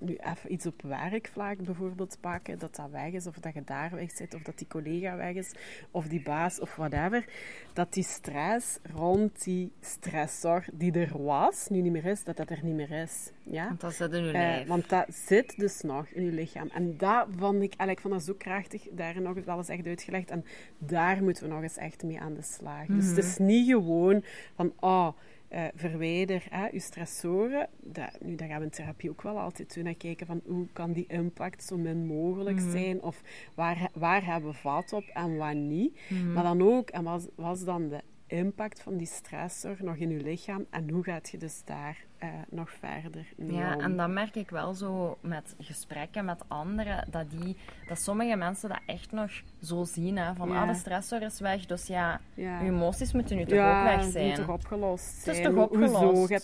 nu 0.00 0.16
even 0.16 0.52
iets 0.52 0.66
op 0.66 0.82
werkvlak 0.82 1.64
bijvoorbeeld 1.64 2.16
pakken, 2.20 2.58
dat 2.58 2.76
dat 2.76 2.90
weg 2.90 3.12
is, 3.12 3.26
of 3.26 3.38
dat 3.38 3.54
je 3.54 3.62
daar 3.64 3.90
weg 3.94 4.10
zit, 4.10 4.34
of 4.34 4.42
dat 4.42 4.58
die 4.58 4.66
collega 4.66 5.16
weg 5.16 5.34
is, 5.34 5.52
of 5.90 6.06
die 6.06 6.22
baas, 6.22 6.60
of 6.60 6.76
whatever, 6.76 7.24
dat 7.72 7.92
die 7.92 8.04
stress 8.04 8.78
rond 8.94 9.44
die 9.44 9.72
stressor 9.80 10.64
die 10.72 10.92
er 10.92 11.22
was, 11.22 11.68
nu 11.68 11.80
niet 11.80 11.92
meer 11.92 12.06
is, 12.06 12.24
dat 12.24 12.36
dat 12.36 12.50
er 12.50 12.60
niet 12.62 12.74
meer 12.74 12.90
is. 12.90 13.30
Ja? 13.42 13.66
Want 13.66 13.80
dat 13.80 13.94
zit 13.94 14.12
in 14.12 14.24
je 14.24 14.32
lijf. 14.32 14.68
Want 14.72 14.88
dat 14.88 15.14
zit 15.14 15.58
dus 15.58 15.80
nog 15.80 16.06
in 16.06 16.24
je 16.24 16.32
lichaam. 16.32 16.68
En 16.68 16.96
dat 16.96 17.26
vond 17.36 17.62
ik, 17.62 17.74
ik 17.74 18.00
vond 18.00 18.14
dat 18.14 18.22
zo 18.22 18.34
krachtig, 18.38 18.88
daar 18.92 19.20
nog 19.20 19.44
wel 19.44 19.56
eens 19.56 19.68
echt 19.68 19.86
uitgelegd. 19.86 20.30
En 20.30 20.44
daar 20.78 21.22
moeten 21.22 21.42
we 21.42 21.48
nog 21.48 21.62
eens 21.62 21.76
echt 21.76 22.02
mee 22.02 22.20
aan 22.20 22.34
de 22.34 22.42
slag. 22.42 22.86
Dus 22.86 23.06
het 23.06 23.18
is 23.18 23.38
mhm. 23.38 23.46
niet 23.46 23.68
gewoon 23.68 24.24
van, 24.54 24.72
oh, 24.80 25.08
uh, 25.52 25.64
verwijder 25.74 26.46
hè, 26.50 26.66
je 26.66 26.78
stressoren. 26.78 27.68
Dat, 27.80 28.18
nu, 28.20 28.34
daar 28.34 28.48
gaan 28.48 28.58
we 28.58 28.64
in 28.64 28.70
therapie 28.70 29.10
ook 29.10 29.22
wel 29.22 29.38
altijd 29.38 29.74
doen. 29.74 29.96
Kijken 29.96 30.26
van 30.26 30.40
hoe 30.46 30.66
kan 30.72 30.92
die 30.92 31.06
impact 31.08 31.64
zo 31.64 31.76
min 31.76 32.06
mogelijk 32.06 32.60
mhm. 32.60 32.70
zijn. 32.70 33.02
Of 33.02 33.22
waar, 33.54 33.90
waar 33.94 34.24
hebben 34.24 34.50
we 34.50 34.56
vat 34.56 34.92
op 34.92 35.04
en 35.04 35.36
waar 35.36 35.54
niet. 35.54 36.00
Mhm. 36.08 36.32
Maar 36.32 36.42
dan 36.42 36.62
ook, 36.62 36.90
en 36.90 37.02
wat 37.02 37.28
was 37.34 37.64
dan 37.64 37.88
de 37.88 38.00
impact 38.26 38.82
van 38.82 38.96
die 38.96 39.06
stressor 39.06 39.76
nog 39.78 39.96
in 39.96 40.10
je 40.10 40.22
lichaam? 40.22 40.66
En 40.70 40.90
hoe 40.90 41.04
gaat 41.04 41.28
je 41.30 41.38
dus 41.38 41.64
daar 41.64 42.04
uh, 42.22 42.28
nog 42.50 42.70
verder. 42.70 43.26
Ja, 43.36 43.78
en 43.78 43.96
dat 43.96 44.08
merk 44.08 44.34
ik 44.34 44.50
wel 44.50 44.74
zo 44.74 45.18
met 45.20 45.54
gesprekken 45.58 46.24
met 46.24 46.42
anderen, 46.48 47.04
dat, 47.10 47.30
die, 47.30 47.56
dat 47.88 48.00
sommige 48.00 48.36
mensen 48.36 48.68
dat 48.68 48.80
echt 48.86 49.12
nog 49.12 49.30
zo 49.62 49.84
zien, 49.84 50.18
hè, 50.18 50.34
van 50.34 50.50
ah, 50.50 50.68
de 50.68 50.74
stressor 50.74 51.22
is 51.22 51.40
weg, 51.40 51.66
dus 51.66 51.86
ja, 51.86 52.20
ja. 52.34 52.60
je 52.60 52.70
emoties 52.70 53.12
moeten 53.12 53.36
nu 53.36 53.44
toch 53.44 53.58
ook 53.58 53.84
weg 53.84 54.04
zijn. 54.04 54.26
Ja, 54.26 54.34
toch 54.34 54.48
opgelost 54.48 55.04
zijn. 55.04 55.36
Het 55.36 55.46
is 55.46 55.52
toch 55.52 55.64
opgelost? 55.64 55.94
Hoezo? 55.94 56.34
Heb, 56.34 56.42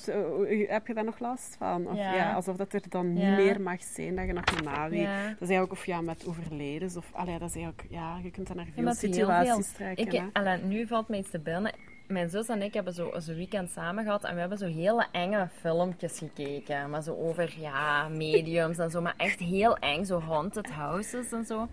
uh, 0.48 0.70
heb 0.70 0.86
je 0.86 0.94
daar 0.94 1.04
nog 1.04 1.18
last 1.18 1.56
van? 1.58 1.86
Of, 1.86 1.96
ja. 1.96 2.32
alsof 2.32 2.56
dat 2.56 2.72
er 2.72 2.82
dan 2.88 3.12
niet 3.12 3.36
meer 3.36 3.60
mag 3.60 3.82
zijn, 3.82 4.16
dat 4.16 4.26
je 4.26 4.32
nog 4.32 4.44
een 4.56 4.64
naweegt. 4.64 5.12
Dat 5.12 5.40
is 5.40 5.48
eigenlijk 5.48 5.72
of 5.72 5.86
ja, 5.86 6.00
met 6.00 6.26
overledens, 6.26 6.96
of 6.96 7.10
allee, 7.12 7.38
dat 7.38 7.48
is 7.48 7.54
eigenlijk, 7.54 7.86
ja, 7.90 8.18
je 8.22 8.30
kunt 8.30 8.46
dan 8.46 8.56
naar 8.56 8.66
veel 8.74 8.94
situaties 8.94 9.72
trekken. 9.72 10.14
Ik, 10.14 10.22
allee, 10.32 10.62
nu 10.62 10.86
valt 10.86 11.08
mij 11.08 11.18
iets 11.18 11.30
te 11.30 11.38
binnen 11.38 11.72
mijn 12.08 12.28
zus 12.28 12.48
en 12.48 12.62
ik 12.62 12.74
hebben 12.74 12.92
zo 12.92 13.10
een 13.12 13.34
weekend 13.34 13.70
samen 13.70 14.04
gehad 14.04 14.24
en 14.24 14.34
we 14.34 14.40
hebben 14.40 14.58
zo 14.58 14.66
hele 14.66 15.06
enge 15.12 15.48
filmpjes 15.60 16.18
gekeken. 16.18 16.90
Maar 16.90 17.02
zo 17.02 17.14
over, 17.14 17.54
ja, 17.58 18.08
mediums 18.08 18.78
en 18.78 18.90
zo. 18.90 19.00
Maar 19.00 19.14
echt 19.16 19.38
heel 19.38 19.76
eng, 19.76 20.04
zo 20.04 20.20
haunted 20.20 20.70
houses 20.70 21.32
en 21.32 21.44
zo. 21.44 21.68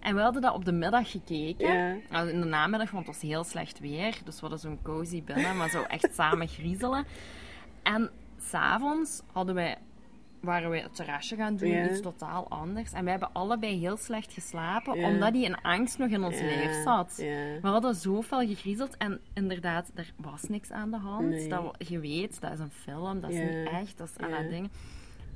En 0.00 0.14
we 0.14 0.20
hadden 0.20 0.42
dat 0.42 0.54
op 0.54 0.64
de 0.64 0.72
middag 0.72 1.10
gekeken. 1.10 2.02
Ja. 2.10 2.20
In 2.20 2.40
de 2.40 2.46
namiddag, 2.46 2.90
want 2.90 3.06
het 3.06 3.14
was 3.14 3.30
heel 3.30 3.44
slecht 3.44 3.80
weer. 3.80 4.18
Dus 4.24 4.34
we 4.34 4.40
hadden 4.40 4.58
zo'n 4.58 4.82
cozy 4.82 5.22
binnen, 5.22 5.56
maar 5.56 5.70
zo 5.70 5.82
echt 5.82 6.14
samen 6.14 6.48
griezelen. 6.58 7.06
En 7.82 8.10
s'avonds 8.38 9.22
hadden 9.32 9.54
wij 9.54 9.78
waren 10.42 10.70
we 10.70 10.78
het 10.78 10.94
terrasje 10.94 11.36
gaan 11.36 11.56
doen, 11.56 11.68
iets 11.90 12.00
totaal 12.00 12.46
anders. 12.48 12.92
En 12.92 13.04
we 13.04 13.10
hebben 13.10 13.32
allebei 13.32 13.78
heel 13.78 13.96
slecht 13.96 14.32
geslapen, 14.32 14.92
omdat 15.04 15.32
die 15.32 15.46
een 15.46 15.60
angst 15.60 15.98
nog 15.98 16.08
in 16.08 16.22
ons 16.24 16.40
lijf 16.40 16.82
zat. 16.82 17.14
We 17.62 17.68
hadden 17.68 17.94
zoveel 17.94 18.46
gegriezeld 18.46 18.96
en 18.96 19.20
inderdaad, 19.34 19.90
er 19.94 20.12
was 20.16 20.42
niks 20.42 20.70
aan 20.70 20.90
de 20.90 20.96
hand. 20.96 21.50
Dat, 21.50 21.74
je 21.88 21.98
weet, 21.98 22.40
dat 22.40 22.52
is 22.52 22.58
een 22.58 22.70
film, 22.70 23.20
dat 23.20 23.30
is 23.30 23.36
niet 23.38 23.68
echt, 23.68 23.98
dat 23.98 24.08
is 24.08 24.16
allerlei 24.24 24.48
dingen. 24.48 24.70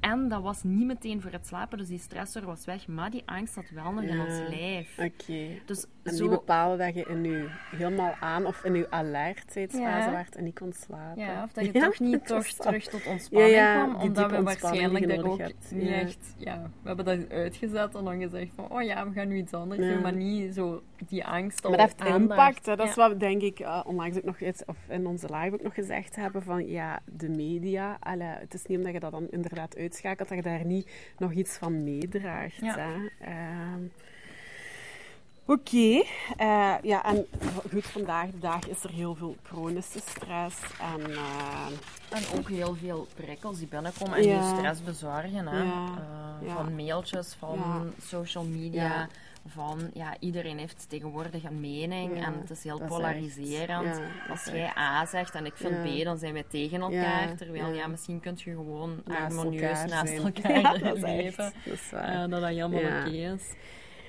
En 0.01 0.29
dat 0.29 0.43
was 0.43 0.63
niet 0.63 0.87
meteen 0.87 1.21
voor 1.21 1.31
het 1.31 1.47
slapen, 1.47 1.79
dus 1.79 1.89
die 1.89 1.99
stressor 1.99 2.45
was 2.45 2.65
weg. 2.65 2.87
Maar 2.87 3.11
die 3.11 3.23
angst 3.27 3.55
zat 3.55 3.71
wel 3.71 3.93
nog 3.93 4.05
in 4.05 4.21
ons 4.21 4.39
lijf. 4.49 4.99
Oké. 4.99 5.49
Dus 5.65 5.87
en 6.03 6.15
zo... 6.15 6.29
die 6.29 6.29
bepaalde 6.29 6.77
dat 6.85 6.95
je 6.95 7.05
in 7.09 7.25
je 7.25 7.49
helemaal 7.77 8.15
aan 8.21 8.47
of 8.47 8.65
in 8.65 8.75
je 8.75 8.91
alertheidsfase 8.91 9.81
ja. 9.81 10.11
werd 10.11 10.37
en 10.37 10.45
niet 10.45 10.59
kon 10.59 10.73
slapen. 10.73 11.23
Ja, 11.23 11.43
of 11.43 11.53
dat 11.53 11.65
je 11.65 11.73
toch 11.87 11.99
niet 11.99 12.27
toch 12.27 12.47
terug 12.47 12.85
tot 12.85 13.07
ontspanning 13.07 13.55
kwam, 13.55 13.95
omdat 13.95 14.31
we 14.31 14.43
waarschijnlijk 14.43 15.09
daar 15.09 15.25
ook 15.25 15.39
niet 15.71 15.91
echt... 15.91 16.35
Ja, 16.37 16.71
we 16.83 16.87
hebben 16.87 17.05
dat 17.05 17.31
uitgezet 17.31 17.95
en 17.95 18.05
dan 18.05 18.21
gezegd 18.21 18.53
van, 18.55 18.71
oh 18.71 18.83
ja, 18.83 19.09
we 19.09 19.13
gaan 19.13 19.29
nu 19.29 19.37
iets 19.37 19.53
anders 19.53 19.81
doen, 19.81 20.01
maar 20.03 20.15
niet 20.15 20.55
zo 20.55 20.83
die 21.09 21.25
angst 21.25 21.63
Maar 21.63 21.77
dat 21.77 21.95
heeft 21.97 22.15
impact, 22.15 22.65
Dat 22.65 22.81
is 22.81 22.95
wat 22.95 23.21
denk 23.21 23.43
ik 23.43 23.61
uh, 23.61 23.83
onlangs 23.87 24.17
ook 24.17 24.25
nog 24.25 24.41
iets, 24.41 24.65
of 24.65 24.77
in 24.89 25.07
onze 25.07 25.27
live 25.35 25.55
ook 25.55 25.63
nog 25.63 25.75
gezegd 25.75 26.17
hebben, 26.17 26.43
van 26.43 26.67
ja, 26.67 27.01
de 27.05 27.29
media, 27.29 27.99
het 28.19 28.55
is 28.55 28.67
niet 28.67 28.79
omdat 28.79 28.93
je 28.93 29.01
dat 29.01 29.11
dan 29.11 29.27
inderdaad 29.31 29.77
uit 29.77 29.86
uitschakelt, 29.87 30.29
dat 30.29 30.39
je 30.39 30.45
daar 30.45 30.65
niet 30.65 30.89
nog 31.19 31.33
iets 31.33 31.57
van 31.57 31.85
meedraagt. 31.85 32.57
Ja. 32.61 32.77
Ehm, 33.21 33.83
oké, 35.45 36.03
eh, 36.37 36.75
ja, 36.83 37.05
en 37.05 37.27
goed, 37.71 37.87
vandaag 37.87 38.31
de 38.31 38.39
dag 38.39 38.69
is 38.69 38.85
er 38.85 38.91
heel 38.91 39.15
veel 39.15 39.37
chronische 39.43 40.01
stress 40.01 40.61
en, 40.81 41.11
uh, 41.11 41.67
en 42.11 42.39
ook 42.39 42.49
heel 42.49 42.75
veel 42.75 43.07
prikkels 43.15 43.59
die 43.59 43.69
binnenkomen 43.69 44.17
en 44.17 44.23
die 44.23 44.57
stress 44.57 44.83
bezorgen. 44.83 45.47
Hè? 45.47 45.63
Uh, 45.65 46.55
van 46.55 46.75
mailtjes, 46.75 47.35
van 47.39 47.93
social 48.03 48.45
media, 48.45 49.09
van, 49.49 49.91
ja, 49.95 50.17
iedereen 50.21 50.59
heeft 50.59 50.89
tegenwoordig 50.89 51.45
een 51.45 51.61
mening 51.61 52.25
en 52.25 52.35
het 52.41 52.51
is 52.51 52.65
heel 52.65 52.81
polariserend. 52.87 54.01
Als 54.31 54.45
jij 54.45 54.73
A 54.77 55.07
zegt 55.07 55.35
en 55.35 55.47
ik 55.47 55.57
vind 55.57 55.83
B, 55.83 56.05
dan 56.05 56.19
zijn 56.19 56.33
wij 56.33 56.45
tegen 56.49 56.81
elkaar. 56.81 57.35
Terwijl, 57.37 57.73
ja, 57.73 57.87
misschien 57.87 58.21
kun 58.21 58.35
je 58.37 58.51
gewoon 58.51 59.03
harmonieus 59.07 59.85
naast 59.85 60.19
elkaar 60.25 60.81
leven. 60.95 61.53
Dat, 61.65 61.75
is 61.75 61.91
waar. 61.91 62.29
dat 62.29 62.41
dat 62.41 62.49
helemaal 62.49 63.01
oké 63.01 63.11
is. 63.11 63.55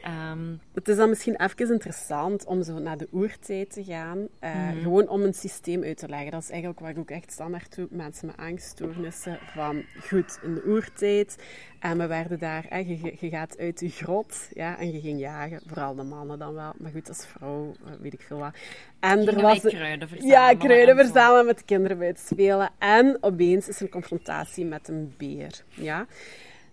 Ehm, 0.03 0.55
het 0.73 0.87
is 0.87 0.95
dan 0.95 1.09
misschien 1.09 1.35
even 1.35 1.71
interessant 1.71 2.45
om 2.45 2.63
zo 2.63 2.79
naar 2.79 2.97
de 2.97 3.07
oertijd 3.11 3.73
te 3.73 3.83
gaan. 3.83 4.27
Uh, 4.43 4.81
Gewoon 4.81 5.07
om 5.09 5.21
een 5.21 5.33
systeem 5.33 5.83
uit 5.83 5.97
te 5.97 6.07
leggen. 6.07 6.31
Dat 6.31 6.41
is 6.41 6.49
eigenlijk 6.49 6.79
waar 6.79 6.89
ik 6.89 6.97
ook 6.97 7.09
echt 7.09 7.31
standaard 7.31 7.75
doe. 7.75 7.87
Mensen 7.89 8.27
met 8.27 8.37
angststoornissen. 8.37 9.39
Van 9.53 9.83
goed, 9.99 10.39
in 10.43 10.53
de 10.53 10.63
oertijd. 10.65 11.35
En 11.79 11.97
we 11.97 12.07
werden 12.07 12.39
daar, 12.39 12.65
eh, 12.69 12.87
je, 12.87 13.15
je, 13.19 13.29
gaat 13.29 13.57
uit 13.57 13.79
de 13.79 13.89
grot 13.89 14.49
ja, 14.53 14.77
en 14.79 14.91
je 14.91 14.99
ging 14.99 15.19
jagen. 15.19 15.61
Vooral 15.65 15.95
de 15.95 16.03
mannen 16.03 16.39
dan 16.39 16.53
wel. 16.53 16.73
Maar 16.77 16.91
goed, 16.91 17.07
als 17.07 17.25
vrouw 17.25 17.73
eh, 17.85 17.91
weet 17.99 18.13
ik 18.13 18.21
veel 18.21 18.37
wat. 18.37 18.55
En 18.99 19.27
er 19.27 19.41
was 19.41 19.59
kruiden 19.59 20.07
verzamelen. 20.07 20.41
Ja, 20.41 20.55
kruiden 20.55 20.95
verzamelen 20.95 21.45
met 21.45 21.57
de 21.57 21.65
kinderen 21.65 21.97
bij 21.97 22.07
het 22.07 22.19
spelen. 22.19 22.69
En 22.77 23.17
opeens 23.21 23.67
is 23.67 23.75
er 23.75 23.81
een 23.81 23.89
confrontatie 23.89 24.65
met 24.65 24.87
een 24.87 25.13
beer. 25.17 25.63
Ja. 25.69 26.05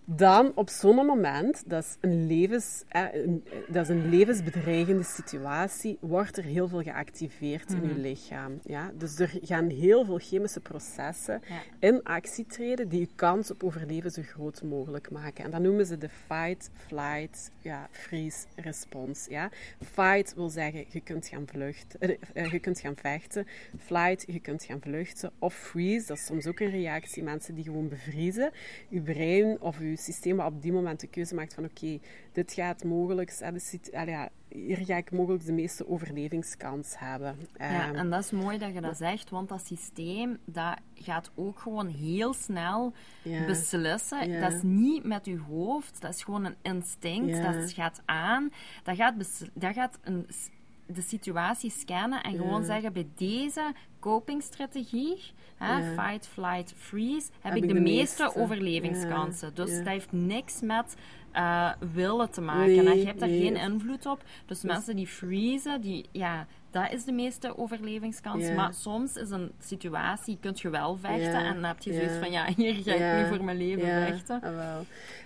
Dan 0.07 0.51
op 0.55 0.69
zo'n 0.69 0.95
moment, 0.95 1.63
dat 1.65 1.83
is, 1.83 1.97
een 2.01 2.27
levens, 2.27 2.83
dat 3.67 3.83
is 3.83 3.89
een 3.89 4.09
levensbedreigende 4.09 5.03
situatie, 5.03 5.97
wordt 6.01 6.37
er 6.37 6.43
heel 6.43 6.67
veel 6.67 6.81
geactiveerd 6.81 7.71
in 7.71 7.81
je 7.81 7.87
mhm. 7.87 7.99
lichaam. 7.99 8.59
Ja? 8.63 8.91
Dus 8.97 9.19
er 9.19 9.39
gaan 9.41 9.69
heel 9.69 10.05
veel 10.05 10.17
chemische 10.17 10.59
processen 10.59 11.41
in 11.79 12.03
actie 12.03 12.45
treden 12.45 12.89
die 12.89 12.99
je 12.99 13.09
kans 13.15 13.51
op 13.51 13.63
overleven 13.63 14.11
zo 14.11 14.21
groot 14.21 14.63
mogelijk 14.63 15.11
maken. 15.11 15.43
En 15.43 15.51
dat 15.51 15.61
noemen 15.61 15.85
ze 15.85 15.97
de 15.97 16.09
fight, 16.09 16.69
flight, 16.87 17.51
ja, 17.59 17.87
freeze 17.91 18.45
response. 18.55 19.31
Ja? 19.31 19.49
Fight 19.81 20.33
wil 20.35 20.49
zeggen, 20.49 20.85
je 20.89 21.01
kunt 21.01 21.27
gaan 21.27 21.47
vluchten, 21.47 21.99
eh, 21.99 22.15
eh, 22.33 22.51
je 22.51 22.59
kunt 22.59 22.79
gaan 22.79 22.95
vechten. 22.95 23.47
Flight, 23.77 24.23
je 24.27 24.39
kunt 24.39 24.63
gaan 24.63 24.81
vluchten. 24.81 25.31
Of 25.39 25.53
freeze, 25.53 26.07
dat 26.07 26.17
is 26.17 26.25
soms 26.25 26.47
ook 26.47 26.59
een 26.59 26.69
reactie. 26.69 27.23
Mensen 27.23 27.55
die 27.55 27.63
gewoon 27.63 27.89
bevriezen. 27.89 28.51
Je 28.89 29.01
brein 29.01 29.61
of 29.61 29.79
je 29.79 29.94
systeem 29.97 30.37
wat 30.37 30.45
op 30.45 30.61
die 30.61 30.73
moment 30.73 30.99
de 30.99 31.07
keuze 31.07 31.35
maakt 31.35 31.53
van 31.53 31.63
oké, 31.63 31.99
dit 32.31 32.53
gaat 32.53 32.83
mogelijk, 32.83 33.37
ja, 33.91 34.29
hier 34.47 34.85
ga 34.85 34.95
ik 34.95 35.11
mogelijk 35.11 35.45
de 35.45 35.51
meeste 35.51 35.89
overlevingskans 35.89 36.99
hebben. 36.99 37.35
Ja, 37.57 37.87
ehm, 37.87 37.95
en 37.95 38.09
dat 38.09 38.23
is 38.23 38.31
mooi 38.31 38.57
dat 38.57 38.73
je 38.73 38.81
dat 38.81 38.97
zegt, 38.97 39.29
want 39.29 39.49
dat 39.49 39.65
systeem 39.65 40.37
dat 40.45 40.77
gaat 40.93 41.31
ook 41.35 41.59
gewoon 41.59 41.87
heel 41.87 42.33
snel 42.33 42.93
beslissen. 43.23 44.41
Dat 44.41 44.53
is 44.53 44.61
niet 44.61 45.03
met 45.03 45.25
je 45.25 45.39
hoofd, 45.39 46.01
dat 46.01 46.13
is 46.13 46.23
gewoon 46.23 46.45
een 46.45 46.55
instinct, 46.61 47.41
dat 47.41 47.73
gaat 47.73 48.01
aan. 48.05 48.51
Dat 48.83 48.95
gaat, 48.95 49.13
dat 49.53 49.73
gaat 49.73 49.99
een 50.01 50.25
de 50.85 51.01
situatie 51.01 51.71
scannen 51.71 52.23
en 52.23 52.35
gewoon 52.35 52.63
zeggen 52.63 52.93
bij 52.93 53.07
deze 53.15 53.73
copingstrategie, 53.99 55.17
hè, 55.55 55.93
fight, 55.93 56.27
flight, 56.27 56.73
freeze, 56.77 57.29
heb, 57.41 57.55
ik 57.55 57.67
de, 57.67 57.79
meeste, 57.79 58.35
overlevingskansen. 58.35 59.53
Dus 59.53 59.77
dat 59.77 59.85
heeft 59.85 60.11
niks 60.11 60.61
met 60.61 60.95
uh, 61.33 61.71
willen 61.93 62.31
te 62.31 62.41
maken. 62.41 62.83
Nee, 62.83 62.97
je 62.99 63.05
hebt 63.05 63.19
daar 63.19 63.29
geen 63.29 63.55
invloed 63.55 64.05
op. 64.05 64.23
Dus, 64.45 64.59
dus, 64.59 64.71
mensen 64.71 64.95
die 64.95 65.07
freezen, 65.07 65.81
die, 65.81 66.05
ja, 66.11 66.47
dat 66.75 66.91
is 66.91 67.03
de 67.03 67.11
meeste 67.11 67.57
overlevingskans. 67.57 68.51
Maar 68.51 68.73
soms 68.73 69.15
is 69.15 69.29
een 69.29 69.51
situatie, 69.59 70.37
kun 70.41 70.51
je 70.55 70.69
wel 70.69 70.97
vechten 70.97 71.45
en 71.45 71.53
dan 71.53 71.63
heb 71.63 71.79
je 71.79 71.93
zoiets 71.93 72.17
van, 72.17 72.31
ja, 72.31 72.45
hier 72.55 72.73
ga 72.73 72.93
ik 72.93 73.23
nu 73.23 73.35
voor 73.35 73.45
mijn 73.45 73.57
leven 73.57 73.87
vechten. 73.87 74.41
Ah, 74.41 74.77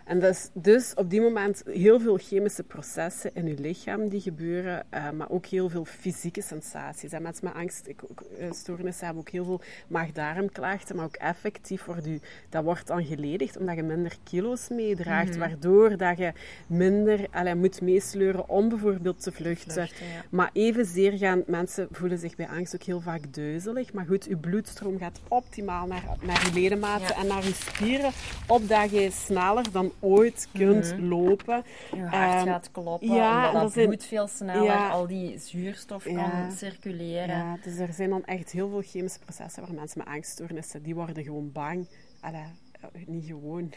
en 0.10 0.22
is 0.22 0.50
dus 0.54 0.94
op 0.94 1.10
die 1.10 1.22
moment 1.22 1.64
heel 1.66 2.00
veel 2.00 2.18
chemische 2.18 2.64
processen 2.64 3.32
in 3.34 3.48
je 3.48 3.60
lichaam 3.60 4.10
die 4.10 4.22
gebeuren, 4.22 4.86
uh, 4.94 5.12
maar 5.12 5.30
ook 5.30 5.46
heel 5.46 5.70
veel 5.70 5.86
fysieke 5.86 6.42
sensaties. 6.42 7.12
En 7.12 7.22
mensen 7.22 7.46
met 7.46 7.54
angststoornissen 7.54 9.06
hebben 9.06 9.24
ook 9.24 9.30
heel 9.30 9.46
veel 9.46 9.62
maag-darmklachten, 9.88 10.96
maar 10.96 11.06
ook 11.06 11.16
effectief 11.16 11.86
wordt 11.86 12.08
u, 12.08 12.20
dat 12.50 12.64
wordt 12.64 12.88
dan 12.88 13.06
geledigd 13.06 13.58
omdat 13.58 13.76
je 13.76 13.84
minder 13.84 14.18
kilo's 14.24 14.70
meedraagt, 14.70 15.30
mhm. 15.30 15.40
waardoor 15.40 15.98
dat 15.98 16.18
je 16.18 16.34
minder 16.68 17.28
allez, 17.32 17.56
moet 17.56 17.82
meesleuren 17.82 18.50
om 18.50 18.70
bijvoorbeeld 18.70 19.22
te 19.22 19.32
vluchten. 19.32 19.72
vluchten 19.72 20.06
ja. 20.06 20.24
Maar 20.30 20.50
evenzeer 20.54 21.18
gaan 21.18 21.39
mensen 21.48 21.88
voelen 21.92 22.18
zich 22.18 22.36
bij 22.36 22.48
angst 22.48 22.76
ook 22.76 22.84
heel 22.84 23.02
vaak 23.02 23.34
duizelig. 23.34 23.94
Maar 23.94 24.06
goed, 24.06 24.26
je 24.26 24.38
bloedstroom 24.38 24.98
gaat 24.98 25.20
optimaal 25.28 25.88
naar, 25.88 26.04
naar 26.22 26.46
je 26.46 26.54
ledematen 26.54 27.16
en 27.16 27.28
naar 27.28 27.44
je 27.44 27.54
spieren, 27.54 28.12
opdat 28.48 28.92
je 28.92 29.12
sneller 29.12 29.72
dan 29.72 29.92
ooit 30.00 30.48
kunt 30.54 30.94
mhm. 30.98 31.08
lopen. 31.08 31.64
Je 31.96 32.02
hart 32.02 32.42
um, 32.42 32.48
gaat 32.48 32.72
kloppen, 32.72 33.14
ja, 33.14 33.52
omdat 33.52 33.74
het 33.74 33.88
bloed 33.88 34.06
veel 34.06 34.28
sneller 34.28 34.90
al 34.90 35.08
die 35.08 35.40
zuurstof 35.40 36.04
kan 36.04 36.52
circuleren. 36.52 37.38
Ja, 37.38 37.58
dus 37.64 37.78
er 37.78 37.94
zijn 37.94 38.10
dan 38.10 38.26
echt 38.26 38.52
heel 38.52 38.70
veel 38.70 38.82
chemische 38.82 39.20
processen 39.20 39.64
waar 39.64 39.74
mensen 39.74 39.98
met 39.98 40.08
angststoornissen, 40.08 40.84
die 40.84 40.96
worden 40.96 41.24
gewoon 41.24 41.52
bang. 41.52 41.88
Allee, 42.20 42.42
eh, 42.82 42.90
niet 43.06 43.26
gewoon. 43.26 43.74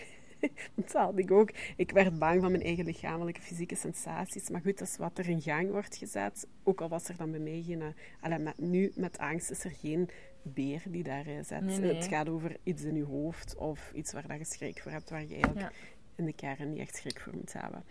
dat 0.74 0.92
had 0.92 1.18
ik 1.18 1.30
ook. 1.30 1.50
Ik 1.76 1.90
werd 1.90 2.18
bang 2.18 2.40
van 2.40 2.50
mijn 2.50 2.62
eigen 2.62 2.84
lichamelijke, 2.84 3.40
fysieke 3.40 3.74
sensaties. 3.74 4.50
Maar 4.50 4.60
goed, 4.60 4.78
dat 4.78 4.88
is 4.88 4.96
wat 4.96 5.18
er 5.18 5.28
in 5.28 5.42
gang 5.42 5.70
wordt 5.70 5.96
gezet. 5.96 6.46
Ook 6.62 6.80
al 6.80 6.88
was 6.88 7.08
er 7.08 7.16
dan 7.16 7.30
bij 7.30 7.40
mij 7.40 7.62
geen... 7.66 7.82
Allee, 8.20 8.38
met, 8.38 8.58
nu, 8.58 8.92
met 8.94 9.18
angst 9.18 9.50
is 9.50 9.64
er 9.64 9.70
geen 9.70 10.08
beer 10.42 10.82
die 10.88 11.02
daar 11.02 11.24
zit. 11.42 11.82
Het 11.82 12.06
gaat 12.06 12.28
over 12.28 12.56
iets 12.62 12.82
in 12.82 12.96
je 12.96 13.04
hoofd 13.04 13.56
of 13.56 13.92
iets 13.94 14.12
waar 14.12 14.38
je 14.38 14.44
schrik 14.44 14.82
voor 14.82 14.92
hebt, 14.92 15.10
waar 15.10 15.26
je 15.26 15.34
eigenlijk 15.34 15.72
in 16.16 16.24
de 16.24 16.32
kern 16.32 16.70
niet 16.70 16.80
echt 16.80 16.96
schrik 16.96 17.20
voor 17.20 17.34
moet 17.34 17.52
hebben. 17.52 17.84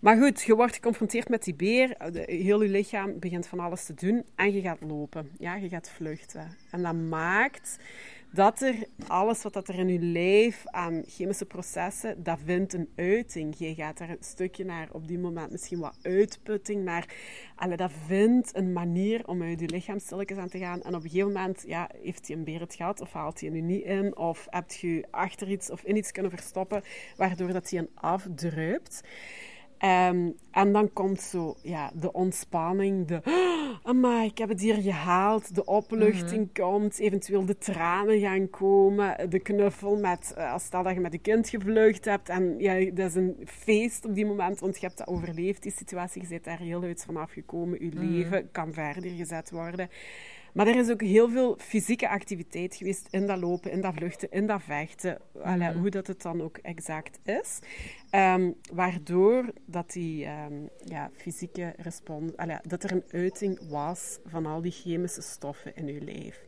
Maar 0.00 0.16
goed, 0.16 0.42
je 0.42 0.56
wordt 0.56 0.74
geconfronteerd 0.74 1.28
met 1.28 1.44
die 1.44 1.54
beer. 1.54 1.94
Heel 2.26 2.62
je 2.62 2.68
lichaam 2.68 3.18
begint 3.18 3.46
van 3.46 3.60
alles 3.60 3.84
te 3.84 3.94
doen 3.94 4.24
en 4.34 4.52
je 4.52 4.60
gaat 4.60 4.80
lopen. 4.80 5.30
Ja, 5.38 5.54
je 5.54 5.68
gaat 5.68 5.90
vluchten. 5.90 6.56
En 6.70 6.82
dat 6.82 6.94
maakt 6.94 7.78
dat 8.36 8.60
er 8.60 8.74
alles 9.06 9.42
wat 9.42 9.52
dat 9.52 9.68
er 9.68 9.78
in 9.78 9.88
je 9.88 9.98
lijf 9.98 10.66
aan 10.66 11.02
chemische 11.06 11.44
processen, 11.44 12.22
dat 12.22 12.38
vindt 12.44 12.72
een 12.72 12.88
uiting. 12.96 13.54
Je 13.58 13.74
gaat 13.74 13.98
daar 13.98 14.10
een 14.10 14.16
stukje 14.20 14.64
naar, 14.64 14.88
op 14.92 15.08
die 15.08 15.18
moment 15.18 15.50
misschien 15.50 15.78
wat 15.78 15.98
uitputting, 16.02 16.84
maar 16.84 17.14
alle, 17.56 17.76
dat 17.76 17.90
vindt 18.06 18.56
een 18.56 18.72
manier 18.72 19.28
om 19.28 19.42
uit 19.42 19.60
je 19.60 19.68
lichaam 19.68 19.98
stilletjes 19.98 20.38
aan 20.38 20.48
te 20.48 20.58
gaan. 20.58 20.82
En 20.82 20.94
op 20.94 21.02
een 21.02 21.10
gegeven 21.10 21.32
moment 21.32 21.64
ja, 21.66 21.90
heeft 22.02 22.26
hij 22.26 22.36
een 22.36 22.44
beer 22.44 22.64
gehad, 22.68 23.00
of 23.00 23.12
haalt 23.12 23.40
hij 23.40 23.50
nu 23.50 23.60
niet 23.60 23.84
in, 23.84 24.16
of 24.16 24.46
heb 24.50 24.70
je 24.70 25.04
achter 25.10 25.50
iets 25.50 25.70
of 25.70 25.82
in 25.82 25.96
iets 25.96 26.12
kunnen 26.12 26.30
verstoppen, 26.30 26.82
waardoor 27.16 27.52
dat 27.52 27.70
hij 27.70 27.78
een 27.78 27.90
afdruipt. 27.94 29.02
Um, 29.80 30.36
en 30.50 30.72
dan 30.72 30.92
komt 30.92 31.20
zo 31.20 31.56
ja, 31.62 31.90
de 31.94 32.12
ontspanning, 32.12 33.06
de 33.06 33.20
oh, 33.82 34.22
ik 34.24 34.38
heb 34.38 34.48
het 34.48 34.60
hier 34.60 34.82
gehaald, 34.82 35.54
de 35.54 35.64
opluchting 35.64 36.50
mhm. 36.52 36.62
komt, 36.62 36.98
eventueel 36.98 37.44
de 37.44 37.58
tranen 37.58 38.20
gaan 38.20 38.50
komen, 38.50 39.30
de 39.30 39.38
knuffel 39.38 39.96
met, 39.96 40.34
uh, 40.38 40.52
als 40.52 40.64
stel 40.64 40.82
dat 40.82 40.94
je 40.94 41.00
met 41.00 41.12
een 41.12 41.20
kind 41.20 41.48
gevlucht 41.48 42.04
hebt 42.04 42.28
en 42.28 42.58
ja, 42.58 42.90
dat 42.90 43.08
is 43.08 43.14
een 43.14 43.36
feest 43.44 44.04
op 44.04 44.14
die 44.14 44.26
moment, 44.26 44.60
want 44.60 44.74
je 44.74 44.86
hebt 44.86 44.98
dat 44.98 45.08
overleefd, 45.08 45.62
die 45.62 45.72
situatie, 45.72 46.22
je 46.22 46.28
bent 46.28 46.44
daar 46.44 46.58
heel 46.58 46.82
uit 46.82 47.04
vanaf 47.04 47.32
gekomen, 47.32 47.84
je 47.84 47.90
mhm. 47.94 48.06
leven 48.06 48.50
kan 48.52 48.72
verder 48.72 49.10
gezet 49.10 49.50
worden. 49.50 49.88
Maar 50.56 50.66
er 50.66 50.76
is 50.76 50.90
ook 50.90 51.00
heel 51.00 51.28
veel 51.28 51.56
fysieke 51.58 52.08
activiteit 52.08 52.74
geweest 52.74 53.08
in 53.10 53.26
dat 53.26 53.38
lopen, 53.38 53.70
in 53.70 53.80
dat 53.80 53.94
vluchten, 53.94 54.30
in 54.30 54.46
dat 54.46 54.62
vechten. 54.62 55.18
Mm 55.44 55.72
hoe 55.72 55.90
dat 55.90 56.06
het 56.06 56.22
dan 56.22 56.42
ook 56.42 56.56
exact 56.56 57.18
is. 57.24 57.58
Um, 58.10 58.54
waardoor 58.72 59.52
dat 59.66 59.92
die 59.92 60.26
um, 60.26 60.68
ja, 60.84 61.10
fysieke 61.12 61.74
respons... 61.76 62.32
dat 62.62 62.82
er 62.82 62.92
een 62.92 63.04
uiting 63.10 63.68
was 63.68 64.18
van 64.26 64.46
al 64.46 64.60
die 64.62 64.72
chemische 64.72 65.22
stoffen 65.22 65.76
in 65.76 65.86
je 65.86 66.00
lijf. 66.00 66.46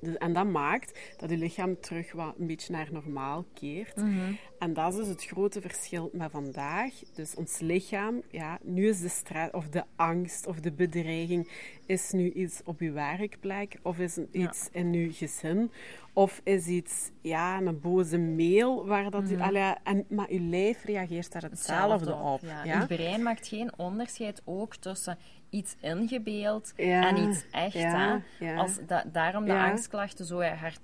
Dus, 0.00 0.16
en 0.16 0.32
dat 0.32 0.46
maakt 0.46 0.98
dat 1.16 1.30
je 1.30 1.36
lichaam 1.36 1.80
terug 1.80 2.12
wat 2.12 2.34
een 2.38 2.46
beetje 2.46 2.72
naar 2.72 2.88
normaal 2.92 3.44
keert. 3.54 3.96
Mhm. 3.96 4.32
En 4.58 4.72
dat 4.72 4.92
is 4.92 4.98
dus 4.98 5.08
het 5.08 5.24
grote 5.24 5.60
verschil 5.60 6.10
met 6.12 6.30
vandaag. 6.30 6.94
Dus 7.14 7.34
ons 7.34 7.58
lichaam, 7.58 8.22
ja, 8.30 8.58
nu 8.62 8.88
is 8.88 9.00
de 9.00 9.08
stress 9.08 9.52
of 9.52 9.68
de 9.68 9.84
angst 9.96 10.46
of 10.46 10.60
de 10.60 10.72
bedreiging 10.72 11.48
is 11.86 12.10
nu 12.10 12.32
iets 12.32 12.60
op 12.64 12.80
je 12.80 12.90
werkplek 12.90 13.78
of 13.82 13.98
is 13.98 14.18
iets 14.32 14.68
in 14.72 14.92
je 14.92 15.12
gezin 15.12 15.70
of 16.12 16.40
is 16.44 16.66
iets, 16.66 17.10
ja, 17.20 17.60
een 17.60 17.80
boze 17.80 18.18
mail 18.18 18.86
waar 18.86 19.10
dat... 19.10 19.22
Mm 19.22 19.38
en, 19.82 20.04
maar 20.08 20.32
je 20.32 20.40
lijf 20.40 20.84
reageert 20.84 21.32
daar 21.32 21.42
hetzelfde, 21.42 22.14
op. 22.14 22.40
Ja. 22.42 22.80
Je 22.80 22.86
brein 22.86 23.22
maakt 23.22 23.48
geen 23.48 23.72
onderscheid 23.76 24.42
ook 24.44 24.76
tussen 24.76 25.18
iets 25.50 25.76
ingebeeld 25.80 26.72
en 26.76 27.28
iets 27.28 27.44
echt. 27.50 27.72
Ja, 27.72 28.20
Als 28.56 28.78
daarom 29.12 29.44
de 29.44 29.54
angstklachten 29.54 30.24
zo 30.24 30.42
hard, 30.42 30.80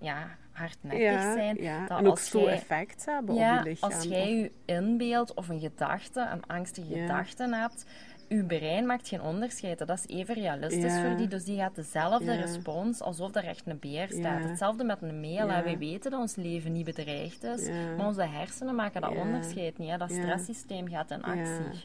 ja, 0.00 0.36
hardnekkig 0.52 1.22
zijn. 1.22 1.86
Dat 1.88 1.98
en 1.98 2.06
ook 2.06 2.48
effect 2.48 3.04
hebben 3.06 3.34
op 3.34 3.40
je 3.40 3.60
lichaam. 3.64 3.90
Als 3.92 4.04
jij 4.04 4.34
je 4.34 4.52
inbeeldt 4.64 5.34
of 5.34 5.48
een 5.48 5.60
gedachte, 5.60 6.28
een 6.32 6.46
angstige 6.46 6.94
gedachte 6.94 7.48
hebt, 7.54 7.86
je 8.28 8.44
brein 8.44 8.86
maakt 8.86 9.08
geen 9.08 9.22
onderscheid. 9.22 9.78
Dat 9.78 9.90
is 9.90 10.06
even 10.06 10.34
realistisch 10.34 10.98
voor 11.00 11.16
die. 11.16 11.28
Dus 11.28 11.44
die 11.44 11.58
gaat 11.58 11.74
dezelfde 11.74 12.34
respons 12.34 13.00
alsof 13.00 13.34
er 13.34 13.44
echt 13.44 13.66
een 13.66 13.78
beer 13.78 14.08
staat. 14.10 14.44
Hetzelfde 14.44 14.84
met 14.84 15.02
een 15.02 15.20
mail. 15.20 15.46
Ja. 15.46 15.62
Wij 15.62 15.78
weten 15.78 16.10
dat 16.10 16.20
ons 16.20 16.34
leven 16.34 16.72
niet 16.72 16.84
bedreigd 16.84 17.42
is. 17.42 17.68
Maar 17.96 18.06
onze 18.06 18.22
hersenen 18.22 18.74
maken 18.74 19.00
dat 19.00 19.16
onderscheid 19.16 19.78
niet. 19.78 19.90
Hè. 19.90 19.96
Dat 19.96 20.10
stresssysteem 20.10 20.88
gaat 20.88 21.10
in 21.10 21.22
actie. 21.22 21.84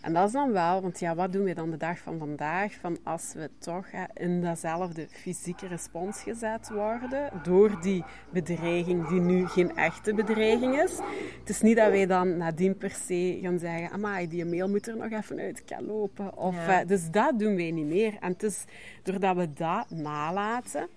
En 0.00 0.12
dat 0.12 0.26
is 0.26 0.32
dan 0.32 0.52
wel, 0.52 0.82
want 0.82 1.00
ja, 1.00 1.14
wat 1.14 1.32
doen 1.32 1.44
we 1.44 1.54
dan 1.54 1.70
de 1.70 1.76
dag 1.76 1.98
van 1.98 2.18
vandaag? 2.18 2.72
Van 2.72 2.98
als 3.04 3.32
we 3.32 3.50
toch 3.58 3.86
in 4.14 4.40
datzelfde 4.40 5.06
fysieke 5.10 5.66
respons 5.66 6.22
gezet 6.22 6.70
worden 6.70 7.30
door 7.42 7.80
die 7.80 8.04
bedreiging 8.32 9.08
die 9.08 9.20
nu 9.20 9.46
geen 9.46 9.76
echte 9.76 10.14
bedreiging 10.14 10.82
is. 10.82 10.98
Het 11.38 11.48
is 11.48 11.60
niet 11.60 11.76
dat 11.76 11.90
wij 11.90 12.06
dan 12.06 12.36
nadien 12.36 12.76
per 12.76 12.90
se 12.90 13.38
gaan 13.42 13.58
zeggen, 13.58 13.90
amai, 13.90 14.28
die 14.28 14.44
mail 14.44 14.68
moet 14.68 14.88
er 14.88 14.96
nog 14.96 15.10
even 15.10 15.38
uit 15.38 15.64
kan 15.64 15.86
lopen. 15.86 16.36
Of, 16.36 16.68
eh, 16.68 16.78
dus 16.86 17.10
dat 17.10 17.38
doen 17.38 17.56
wij 17.56 17.70
niet 17.70 17.86
meer. 17.86 18.16
En 18.20 18.32
het 18.32 18.42
is 18.42 18.64
doordat 19.02 19.36
we 19.36 19.52
dat 19.52 19.90
nalaten, 19.90 20.88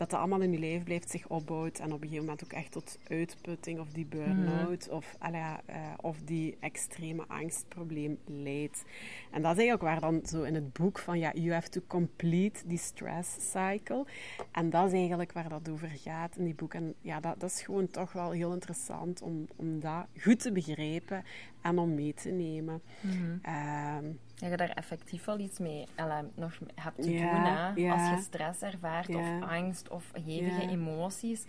dat 0.00 0.10
dat 0.10 0.18
allemaal 0.18 0.40
in 0.40 0.52
je 0.52 0.58
leven 0.58 0.84
blijft, 0.84 1.10
zich 1.10 1.28
opbouwt 1.28 1.78
en 1.78 1.92
op 1.92 2.02
een 2.02 2.08
gegeven 2.08 2.24
moment 2.24 2.44
ook 2.44 2.52
echt 2.52 2.72
tot 2.72 2.98
uitputting 3.08 3.80
of 3.80 3.92
die 3.92 4.06
burn-out 4.06 4.86
mm. 4.86 4.96
of, 4.96 5.16
uh, 5.22 5.54
of 6.00 6.18
die 6.24 6.56
extreme 6.60 7.24
angstprobleem 7.28 8.18
leidt. 8.24 8.84
En 9.30 9.42
dat 9.42 9.52
is 9.52 9.58
eigenlijk 9.58 9.82
waar 9.82 10.00
dan 10.00 10.20
zo 10.26 10.42
in 10.42 10.54
het 10.54 10.72
boek 10.72 10.98
van 10.98 11.18
ja, 11.18 11.32
you 11.34 11.52
have 11.52 11.68
to 11.68 11.80
complete 11.86 12.66
the 12.66 12.76
stress 12.76 13.50
cycle. 13.50 14.06
En 14.52 14.70
dat 14.70 14.86
is 14.86 14.92
eigenlijk 14.92 15.32
waar 15.32 15.48
dat 15.48 15.68
over 15.68 15.88
gaat 15.88 16.36
in 16.36 16.44
die 16.44 16.54
boek. 16.54 16.74
En 16.74 16.94
ja, 17.00 17.20
dat, 17.20 17.40
dat 17.40 17.50
is 17.50 17.62
gewoon 17.62 17.90
toch 17.90 18.12
wel 18.12 18.30
heel 18.30 18.52
interessant 18.52 19.22
om, 19.22 19.46
om 19.56 19.80
dat 19.80 20.06
goed 20.20 20.40
te 20.40 20.52
begrijpen 20.52 21.24
en 21.62 21.78
om 21.78 21.94
mee 21.94 22.14
te 22.14 22.30
nemen. 22.30 22.82
Mm 23.00 23.40
dat 24.40 24.50
je 24.50 24.56
daar 24.56 24.70
effectief 24.70 25.24
wel 25.24 25.38
iets 25.38 25.58
mee 25.58 25.86
nog 26.34 26.58
hebt 26.74 27.02
te 27.02 27.08
doen. 27.08 27.18
Hè? 27.18 27.90
Als 27.92 28.08
je 28.08 28.16
stress 28.20 28.62
ervaart 28.62 29.14
of 29.14 29.40
angst 29.40 29.88
of 29.88 30.10
hevige 30.24 30.68
emoties. 30.68 31.44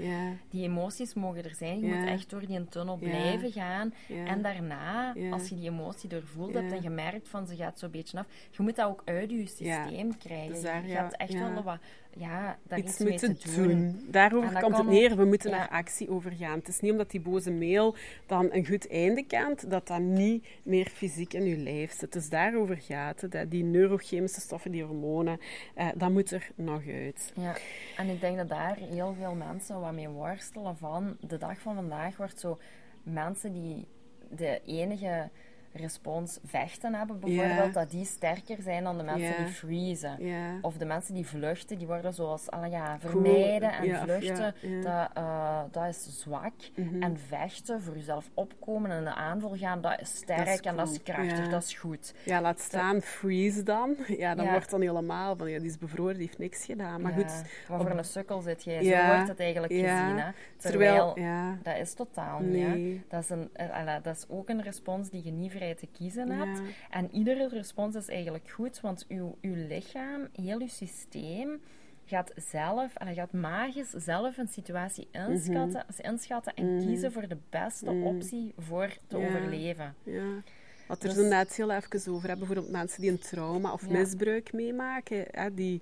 Die 0.50 0.64
emoties 0.64 1.14
mogen 1.14 1.44
er 1.44 1.56
zijn. 1.56 1.80
Je 1.80 1.94
moet 1.94 2.08
echt 2.08 2.30
door 2.30 2.46
die 2.46 2.68
tunnel 2.68 2.98
blijven 2.98 3.52
gaan. 3.52 3.94
En 4.26 4.42
daarna, 4.42 5.16
als 5.32 5.50
je 5.50 5.56
die 5.56 5.70
emotie 5.70 6.10
doorvoelt 6.10 6.54
hebt 6.54 6.72
en 6.72 6.82
je 6.82 6.90
merkt 6.90 7.30
van 7.30 7.48
ze 7.48 7.56
gaat 7.56 7.80
zo'n 7.80 7.92
beetje 7.92 8.18
af, 8.18 8.26
je 8.52 8.64
moet 8.64 8.76
dat 8.76 8.88
ook 8.88 9.02
uit 9.06 9.30
je 9.30 9.48
systeem 9.48 10.18
krijgen. 10.18 10.54
Dus 10.54 10.62
daar, 10.62 10.88
je 10.88 10.94
hebt 10.94 11.18
echt 11.18 11.34
wel 11.34 11.64
wat 11.64 11.80
ja, 12.18 12.58
daar 12.64 12.80
iets, 12.80 12.98
mee 12.98 13.18
te 13.18 13.36
doen. 13.56 14.06
Daarover 14.10 14.60
komt 14.60 14.78
het 14.78 14.88
neer. 14.88 15.16
We 15.16 15.26
moeten 15.26 15.52
naar 15.52 15.70
actie 15.70 16.10
overgaan. 16.10 16.60
Het 16.60 16.68
is 16.68 16.80
niet 16.80 16.92
omdat 16.92 17.12
die 17.12 17.22
boze 17.22 17.52
mail 17.52 17.96
dan 18.26 18.48
een 18.52 18.66
goed 18.66 18.90
einde 18.90 19.26
kent, 19.26 19.70
dat 19.70 19.88
dat 19.88 20.00
niet 20.00 20.48
meer 20.64 20.86
fysiek 20.86 21.34
in 21.34 21.46
je 21.46 21.58
lijf 21.58 21.92
zit. 21.92 22.14
Dus 22.14 22.30
daarover 22.30 22.78
gaat 22.78 23.22
het. 23.22 23.34
Hè. 23.34 23.48
Die 23.48 23.64
neurochemische 23.64 24.42
stoffen, 24.42 24.72
die 24.72 24.84
hormonen, 24.84 25.40
eh, 25.76 25.88
dat 25.96 26.10
moet 26.10 26.32
er 26.32 26.50
nog 26.56 26.88
uit. 26.88 27.34
Ja, 27.36 27.56
en 27.98 28.10
ik 28.10 28.22
denk 28.22 28.38
dat 28.38 28.50
daar 28.50 28.76
heel 28.76 29.14
veel 29.14 29.36
mensen 29.36 29.80
wat 29.80 29.94
mee 29.94 30.10
worstelen 30.10 30.78
van 30.78 31.18
de 31.20 31.38
dag 31.38 31.60
van 31.60 31.76
vandaag 31.76 32.18
wordt 32.18 32.40
zo 32.40 32.60
mensen 33.04 33.54
die 33.54 33.88
de 34.30 34.62
enige 34.66 35.30
respons 35.74 36.40
vechten 36.44 36.94
hebben, 36.94 37.20
bijvoorbeeld, 37.20 37.74
dat 37.74 37.90
die 37.90 38.06
sterker 38.06 38.62
zijn 38.62 38.84
dan 38.84 38.98
de 38.98 39.04
mensen 39.04 39.36
die 39.38 39.54
freezen. 39.54 40.18
Of 40.62 40.78
de 40.78 40.86
mensen 40.86 41.14
die 41.14 41.28
vluchten, 41.28 41.78
die 41.78 41.88
worden 41.88 42.14
zoals 42.14 42.50
alle 42.50 42.70
ja, 42.70 43.00
vermijden 43.00 43.72
en 43.72 43.96
vluchten. 43.96 44.56
Dat, 44.82 45.10
uh, 45.18 45.62
dat 45.72 45.88
is 45.88 46.20
zwak. 46.20 46.54
Mhm. 46.76 47.04
En 47.04 47.18
vechten, 47.18 47.82
voor 47.82 47.96
jezelf 47.96 48.30
opkomen 48.34 48.92
en 48.92 49.04
de 49.04 49.14
aanval 49.14 49.56
gaan, 49.56 49.82
dat 49.82 50.00
is 50.00 50.16
sterk 50.16 50.66
en 50.66 50.76
dat 50.76 50.90
is 50.90 51.04
krachtig, 51.04 51.50
dat 51.50 51.64
is 51.64 51.74
goed. 51.74 52.14
Ja, 52.26 52.42
laat 52.42 52.60
staan, 52.60 53.02
freeze 53.02 53.64
dan. 53.64 53.96
Ja, 54.22 54.36
dan 54.36 54.50
wordt 54.50 54.70
dan 54.70 54.82
helemaal 54.82 55.36
van, 55.36 55.50
ja, 55.50 55.60
die 55.60 55.68
is 55.68 55.78
bevroren, 55.78 56.14
die 56.18 56.26
heeft 56.26 56.38
niks 56.38 56.66
gedaan. 56.66 57.02
Maar 57.02 57.12
goed. 57.12 57.44
Wat 57.68 57.82
voor 57.82 57.98
een 57.98 58.06
sukkel 58.06 58.42
zit 58.42 58.64
jij? 58.64 58.84
Zo 58.84 59.16
wordt 59.16 59.28
het 59.28 59.40
eigenlijk 59.40 59.74
gezien. 59.74 60.20
Hè? 60.20 60.32
Terwijl, 60.58 61.18
dat 61.64 61.78
is 61.78 61.94
totaal 61.94 62.40
niet. 62.40 63.02
Dat, 63.10 63.24
is 63.24 63.30
een, 63.30 63.50
uh, 63.62 63.94
dat 64.04 64.16
is 64.16 64.26
ook 64.30 64.50
een 64.50 64.62
respons 64.62 65.10
die 65.10 65.24
je 65.24 65.32
niet 65.32 65.52
te 65.70 65.88
kiezen 65.92 66.32
hebt. 66.32 66.62
En 66.90 67.10
iedere 67.12 67.48
respons 67.48 67.96
is 67.96 68.08
eigenlijk 68.08 68.50
goed, 68.50 68.80
want 68.80 69.06
uw, 69.08 69.38
uw 69.42 69.54
lichaam, 69.68 70.28
heel 70.34 70.60
uw 70.60 70.68
systeem 70.68 71.62
gaat 72.06 72.32
zelf, 72.36 72.96
en 72.96 73.14
gaat 73.14 73.34
magisch 73.34 73.90
zelf 73.90 74.38
een 74.38 74.48
situatie 74.48 75.08
mhm. 75.12 75.32
inschatten, 75.32 75.86
inschatten 75.98 76.54
en 76.54 76.76
mhm. 76.76 76.88
kiezen 76.88 77.12
voor 77.12 77.28
de 77.28 77.38
beste 77.50 77.92
mhm. 77.92 78.04
optie 78.04 78.54
voor 78.58 78.98
te 79.08 79.18
overleven. 79.18 79.96
Ja. 80.04 80.42
Wat 80.88 81.04
er 81.04 81.10
dus, 81.10 81.18
zo 81.18 81.28
net 81.28 81.56
heel 81.56 81.72
even 81.72 82.14
over 82.14 82.28
hebben, 82.28 82.48
bijvoorbeeld 82.48 82.72
mensen 82.72 83.02
die 83.02 83.12
een 83.12 83.20
trauma 83.20 83.74
of 83.74 83.90
misbruik 83.90 84.54
meemaken, 84.54 85.26
hè, 85.32 85.54
die 85.54 85.82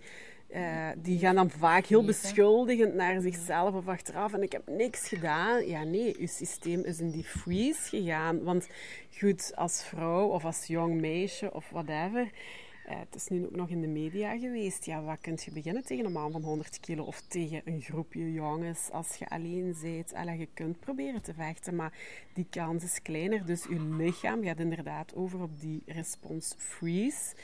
uh, 0.55 0.89
die 0.97 1.19
gaan 1.19 1.35
dan 1.35 1.49
vaak 1.49 1.85
heel 1.85 2.05
beschuldigend 2.05 2.93
naar 2.93 3.21
zichzelf 3.21 3.75
of 3.75 3.87
achteraf. 3.87 4.33
En 4.33 4.43
ik 4.43 4.51
heb 4.51 4.67
niks 4.67 5.07
gedaan. 5.07 5.67
Ja, 5.67 5.83
nee, 5.83 6.15
je 6.19 6.27
systeem 6.27 6.83
is 6.83 6.99
in 6.99 7.11
die 7.11 7.23
freeze 7.23 7.89
gegaan. 7.89 8.43
Want 8.43 8.67
goed, 9.17 9.51
als 9.55 9.83
vrouw 9.83 10.27
of 10.27 10.45
als 10.45 10.65
jong 10.65 11.01
meisje 11.01 11.53
of 11.53 11.69
whatever. 11.69 12.31
Uh, 12.89 12.99
het 12.99 13.15
is 13.15 13.27
nu 13.27 13.45
ook 13.45 13.55
nog 13.55 13.69
in 13.69 13.81
de 13.81 13.87
media 13.87 14.37
geweest. 14.37 14.85
Ja, 14.85 15.01
wat 15.01 15.17
kun 15.21 15.37
je 15.43 15.51
beginnen 15.51 15.85
tegen 15.85 16.05
een 16.05 16.11
man 16.11 16.31
van 16.31 16.43
100 16.43 16.79
kilo 16.79 17.03
of 17.03 17.21
tegen 17.21 17.61
een 17.65 17.81
groepje 17.81 18.33
jongens 18.33 18.89
als 18.91 19.15
je 19.15 19.29
alleen 19.29 19.75
bent? 19.81 20.13
Alla, 20.13 20.31
je 20.31 20.47
kunt 20.53 20.79
proberen 20.79 21.21
te 21.21 21.33
vechten, 21.33 21.75
maar 21.75 21.93
die 22.33 22.47
kans 22.49 22.83
is 22.83 23.01
kleiner. 23.01 23.45
Dus 23.45 23.63
je 23.63 23.79
lichaam 23.79 24.43
gaat 24.43 24.59
inderdaad 24.59 25.15
over 25.15 25.41
op 25.41 25.59
die 25.59 25.81
respons 25.85 26.53
freeze. 26.57 27.35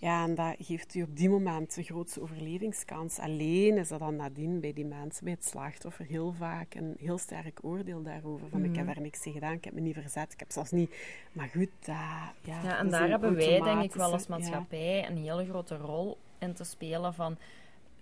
Ja, 0.00 0.24
en 0.24 0.34
dat 0.34 0.54
geeft 0.58 0.94
u 0.94 1.02
op 1.02 1.16
die 1.16 1.28
moment 1.28 1.74
de 1.74 1.82
grootste 1.82 2.20
overlevingskans. 2.20 3.18
Alleen 3.18 3.76
is 3.76 3.88
dat 3.88 3.98
dan 3.98 4.16
nadien 4.16 4.60
bij 4.60 4.72
die 4.72 4.84
mensen, 4.84 5.24
bij 5.24 5.32
het 5.32 5.44
slachtoffer, 5.44 6.04
heel 6.04 6.32
vaak 6.32 6.74
een 6.74 6.96
heel 6.98 7.18
sterk 7.18 7.58
oordeel 7.62 8.02
daarover. 8.02 8.48
Van 8.48 8.64
ik 8.64 8.76
heb 8.76 8.84
mhm. 8.84 8.94
daar 8.94 9.02
niks 9.02 9.18
tegen 9.18 9.40
gedaan, 9.40 9.52
ik 9.52 9.64
heb 9.64 9.74
me 9.74 9.80
niet 9.80 9.94
verzet, 9.94 10.32
ik 10.32 10.38
heb 10.38 10.50
zelfs 10.50 10.70
niet... 10.70 10.94
Maar 11.32 11.48
goed, 11.48 11.68
dat, 11.78 11.94
ja, 12.40 12.62
ja 12.62 12.78
En 12.78 12.90
daar 12.90 13.08
hebben 13.08 13.34
wij 13.34 13.60
denk 13.60 13.82
ik 13.82 13.94
wel 13.94 14.12
als 14.12 14.26
maatschappij 14.26 15.06
een 15.06 15.16
hele 15.16 15.44
grote 15.44 15.76
rol 15.76 16.18
in 16.38 16.54
te 16.54 16.64
spelen 16.64 17.14
van 17.14 17.36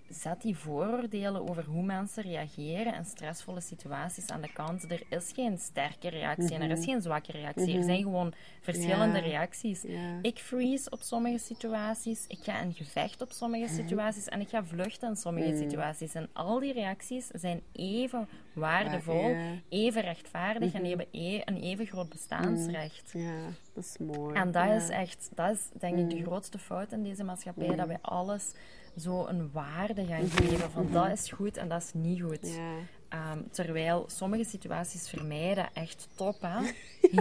zet 0.08 0.42
die 0.42 0.56
vooroordelen 0.56 1.48
over 1.48 1.64
hoe 1.64 1.82
mensen 1.82 2.22
reageren 2.22 2.94
in 2.94 3.04
stressvolle 3.04 3.60
situaties 3.60 4.28
aan 4.28 4.40
de 4.40 4.52
kant. 4.52 4.90
Er 4.90 5.02
is 5.08 5.32
geen 5.34 5.58
sterke 5.58 6.08
reactie 6.08 6.54
en 6.54 6.62
er 6.62 6.70
is 6.70 6.78
mhm. 6.78 6.88
geen 6.90 7.02
zwakke 7.02 7.32
reactie. 7.32 7.72
Er 7.72 7.78
mhm. 7.78 7.84
zijn 7.84 8.02
gewoon 8.02 8.32
verschillende 8.60 9.18
reacties. 9.18 9.84
Ik 10.22 10.38
freeze 10.38 10.90
op 10.90 11.00
sommige 11.02 11.38
situaties, 11.38 12.24
ik 12.28 12.38
ga 12.42 12.60
in 12.60 12.74
gevecht 12.74 13.20
op 13.20 13.32
sommige 13.32 13.64
mhm. 13.64 13.74
situaties 13.74 14.28
en 14.28 14.40
ik 14.40 14.48
ga 14.48 14.64
vluchten 14.64 15.08
in 15.08 15.16
sommige 15.16 15.56
situaties. 15.56 16.14
En 16.14 16.28
al 16.32 16.58
die 16.58 16.72
reacties 16.72 17.26
zijn 17.26 17.62
even 17.72 18.28
waardevol, 18.52 19.36
even 19.68 20.02
rechtvaardig 20.02 20.72
en 20.72 20.84
hebben 20.84 21.06
e- 21.10 21.42
een 21.44 21.60
even 21.60 21.86
groot 21.86 22.08
bestaansrecht. 22.08 23.10
Ja, 23.12 23.38
dat 23.72 23.84
is 23.84 23.96
mooi. 23.98 24.34
En 24.34 24.50
dat 24.50 24.82
is 24.82 24.88
echt, 24.88 25.30
dat 25.34 25.54
is 25.54 25.68
denk 25.78 25.98
ik 25.98 26.10
de 26.10 26.22
grootste 26.22 26.58
fout 26.58 26.92
in 26.92 27.02
deze 27.02 27.24
maatschappij, 27.24 27.76
dat 27.76 27.86
wij 27.86 27.98
alles 28.00 28.52
zo 28.96 29.26
een 29.26 29.50
waarde 29.52 30.06
gaan 30.06 30.28
geven 30.28 30.70
van 30.70 30.88
dat 30.92 31.10
is 31.10 31.30
goed 31.30 31.56
en 31.56 31.68
dat 31.68 31.82
is 31.82 31.90
niet 31.94 32.22
goed. 32.22 32.38
Ja. 32.42 32.74
Ehm, 33.08 33.38
terwijl 33.50 34.04
sommige 34.06 34.44
situaties 34.44 35.08
vermijden 35.08 35.68
echt 35.72 36.08
top, 36.14 36.36
hè? 36.40 36.70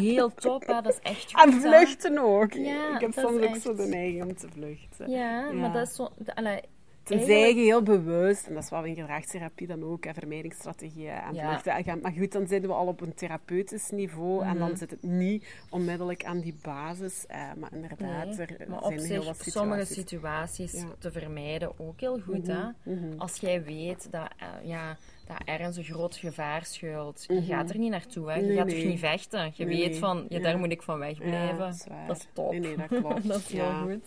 Heel 0.02 0.34
top, 0.34 0.66
hè? 0.66 0.82
Dat 0.82 0.94
is 0.94 1.00
echt 1.02 1.34
goed. 1.34 1.54
En 1.54 1.62
vluchten 1.62 2.18
ook. 2.18 2.54
Ja, 2.54 2.96
ik 2.96 3.02
heb 3.02 3.14
soms 3.14 3.42
ook 3.42 3.56
zo 3.56 3.76
de 3.76 3.86
neiging 3.86 4.24
om 4.24 4.36
te 4.36 4.48
vluchten. 4.52 5.10
Ja, 5.10 5.52
maar 5.52 5.72
dat 5.72 5.88
is 5.88 5.96
zo... 5.96 6.10
Allee, 6.34 6.62
Tenzij 7.06 7.56
je 7.56 7.62
heel 7.62 7.82
bewust, 7.82 8.48
en 8.48 8.54
dat 8.54 8.64
is 8.64 8.70
wel 8.70 8.84
in 8.84 8.96
gedragstherapie 8.96 9.68
dan 9.68 9.84
ook, 9.84 10.06
vermijdingsstrategieën 10.14 11.12
en 11.12 11.36
vluchten. 11.36 12.00
Maar 12.02 12.12
goed, 12.12 12.32
dan 12.32 12.48
zitten 12.48 12.70
we 12.70 12.76
al 12.76 12.88
op 12.88 13.02
een 13.02 13.14
therapeutisch 13.14 13.90
niveau 13.90 14.46
en 14.46 14.58
dan 14.58 14.68
mhm. 14.68 14.78
zit 14.78 14.92
het 14.92 15.04
niet 15.04 15.46
onmiddellijk 15.70 16.26
aan 16.26 16.40
die 16.40 16.56
basis. 16.62 17.26
Eh, 17.28 17.40
maar 17.58 17.74
inderdaad, 17.74 18.38
er 18.38 18.66
maar 18.70 18.82
zijn 18.84 19.00
heel 19.00 19.24
wat 19.24 19.36
situaties. 19.36 19.54
sommige 19.54 19.86
situaties 19.86 20.84
te 21.00 21.12
vermijden 21.12 21.80
ook 21.80 22.00
heel 22.00 22.20
goed. 22.20 22.48
hè? 22.48 22.64
Mhm, 22.84 23.08
mhm. 23.08 23.18
Als 23.20 23.38
jij 23.38 23.64
weet 23.64 24.12
dat, 24.12 24.30
uh, 24.42 24.70
ja, 24.70 24.98
dat 25.28 25.38
ergens 25.46 25.78
een 25.78 25.84
groot 25.84 26.16
gevaar 26.16 26.66
schuilt, 26.66 27.26
je 27.28 27.42
gaat 27.42 27.70
er 27.70 27.78
niet 27.78 27.92
naartoe. 27.92 28.32
Hè? 28.32 28.40
Je 28.40 28.56
gaat 28.56 28.72
er 28.72 28.86
niet 28.86 29.00
vechten. 29.00 29.52
Je 29.56 29.66
weet 29.66 29.98
van, 29.98 30.26
ja, 30.30 30.40
daar 30.40 30.58
moet 30.58 30.72
ik 30.72 30.82
van 30.82 31.00
wegblijven. 31.00 31.58
dat, 31.58 31.74
is 31.74 31.84
dat, 32.08 32.18
is 32.18 32.28
top. 32.34 32.64
Dat 32.78 32.88
klopt. 33.02 33.28
dat 33.28 33.40
is 33.40 33.52
heel 33.52 33.72
goed. 33.84 34.06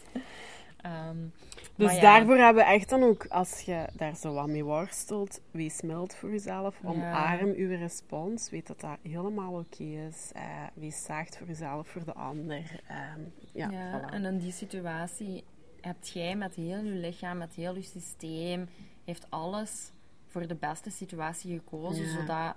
Um, 0.86 1.32
dus 1.78 2.00
daarvoor 2.00 2.36
hebben 2.36 2.64
we 2.64 2.70
echt 2.70 2.88
dan 2.88 3.02
ook, 3.02 3.26
als 3.26 3.60
je 3.60 3.84
daar 3.92 4.16
zo 4.16 4.32
wat 4.32 4.46
mee 4.46 4.64
worstelt, 4.64 5.40
wees 5.50 5.82
mild 5.82 6.14
voor 6.14 6.30
jezelf, 6.30 6.80
omarm 6.84 7.54
je 7.54 7.76
respons, 7.76 8.50
weet 8.50 8.66
dat 8.66 8.80
dat 8.80 8.98
helemaal 9.02 9.52
oké 9.52 9.82
is, 9.82 10.32
uh, 10.36 10.42
wees 10.74 11.04
zacht 11.04 11.36
voor 11.36 11.46
jezelf, 11.46 11.88
voor 11.88 12.04
de 12.04 12.14
ander. 12.14 12.80
Ehm, 12.88 13.20
ja, 13.52 13.70
ja 13.70 14.10
en 14.10 14.24
in 14.24 14.38
die 14.38 14.52
situatie 14.52 15.44
hebt 15.80 16.08
jij 16.08 16.36
met 16.36 16.54
heel 16.54 16.84
je 16.84 16.90
lichaam, 16.90 17.38
met 17.38 17.54
heel 17.54 17.74
je 17.74 17.82
systeem, 17.82 18.68
heeft 19.04 19.26
alles 19.28 19.92
voor 20.26 20.46
de 20.46 20.54
beste 20.54 20.90
situatie 20.90 21.54
gekozen, 21.58 22.08
zodat 22.08 22.54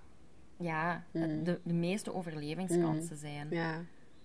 ja, 0.57 1.03
mm. 1.11 1.43
de, 1.43 1.59
de 1.63 1.73
meeste 1.73 2.13
overlevingskansen 2.13 3.15
mm. 3.15 3.19
zijn. 3.19 3.47
Ja. 3.49 3.81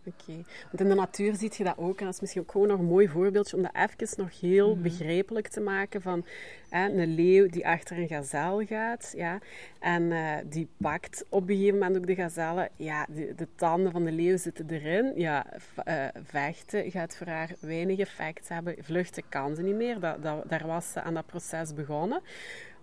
Oké. 0.07 0.33
Want 0.62 0.81
in 0.81 0.88
de 0.88 0.95
natuur 0.95 1.35
zie 1.35 1.53
je 1.57 1.64
dat 1.64 1.79
ook. 1.79 1.99
En 1.99 2.05
dat 2.05 2.14
is 2.14 2.21
misschien 2.21 2.42
ook 2.42 2.51
gewoon 2.51 2.69
nog 2.69 2.79
een 2.79 2.85
mooi 2.85 3.09
voorbeeldje 3.09 3.57
om 3.57 3.62
dat 3.62 3.75
even 3.75 4.23
nog 4.23 4.40
heel 4.40 4.75
mm 4.75 4.83
begrijpelijk 4.83 5.49
te 5.49 5.61
maken. 5.61 6.03
Van 6.03 6.25
hè, 6.69 6.88
een 6.88 7.14
leeuw 7.14 7.49
die 7.49 7.66
achter 7.66 7.99
een 7.99 8.09
gazel 8.09 8.64
gaat. 8.66 9.12
Ja, 9.16 9.38
en 9.79 10.03
uh, 10.03 10.37
die 10.45 10.69
pakt 10.77 11.25
op 11.29 11.49
een 11.49 11.57
gegeven 11.57 11.79
moment 11.79 11.97
ook 11.97 12.07
de 12.07 12.14
gazelle. 12.14 12.71
Ja, 12.77 13.07
de, 13.09 13.35
de 13.37 13.49
tanden 13.55 13.92
van 13.92 14.05
de 14.05 14.12
leeuw 14.12 14.37
zitten 14.37 14.71
erin. 14.71 15.12
Ja, 15.16 15.47
uh, 15.88 16.05
vechten 16.25 16.90
gaat 16.90 17.16
voor 17.16 17.27
haar 17.27 17.51
weinig 17.61 17.99
effect 17.99 18.49
hebben. 18.49 18.77
Vluchten 18.81 19.23
kan 19.29 19.57
ze 19.57 19.62
niet 19.62 19.75
meer. 19.75 20.01
Dat, 20.01 20.23
dat, 20.23 20.49
daar 20.49 20.66
was 20.66 20.92
ze 20.92 21.03
aan 21.03 21.14
dat 21.14 21.27
proces 21.27 21.75
begonnen. 21.75 22.21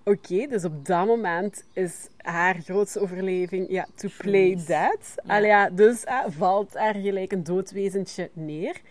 Oké, 0.06 0.48
dus 0.48 0.66
op 0.66 0.86
dat 0.86 1.06
moment 1.06 1.66
is 1.74 2.08
haar 2.18 2.56
grootste 2.56 3.00
overleving 3.00 3.70
ja, 3.70 3.88
to 3.96 4.10
play 4.18 4.56
dead. 4.68 5.16
Ja. 5.26 5.38
ja 5.38 5.70
dus 5.70 6.04
valt 6.28 6.76
er 6.76 6.96
gelijk 6.96 7.32
een 7.32 7.44
doodwezentje 7.44 8.30
neer. 8.34 8.82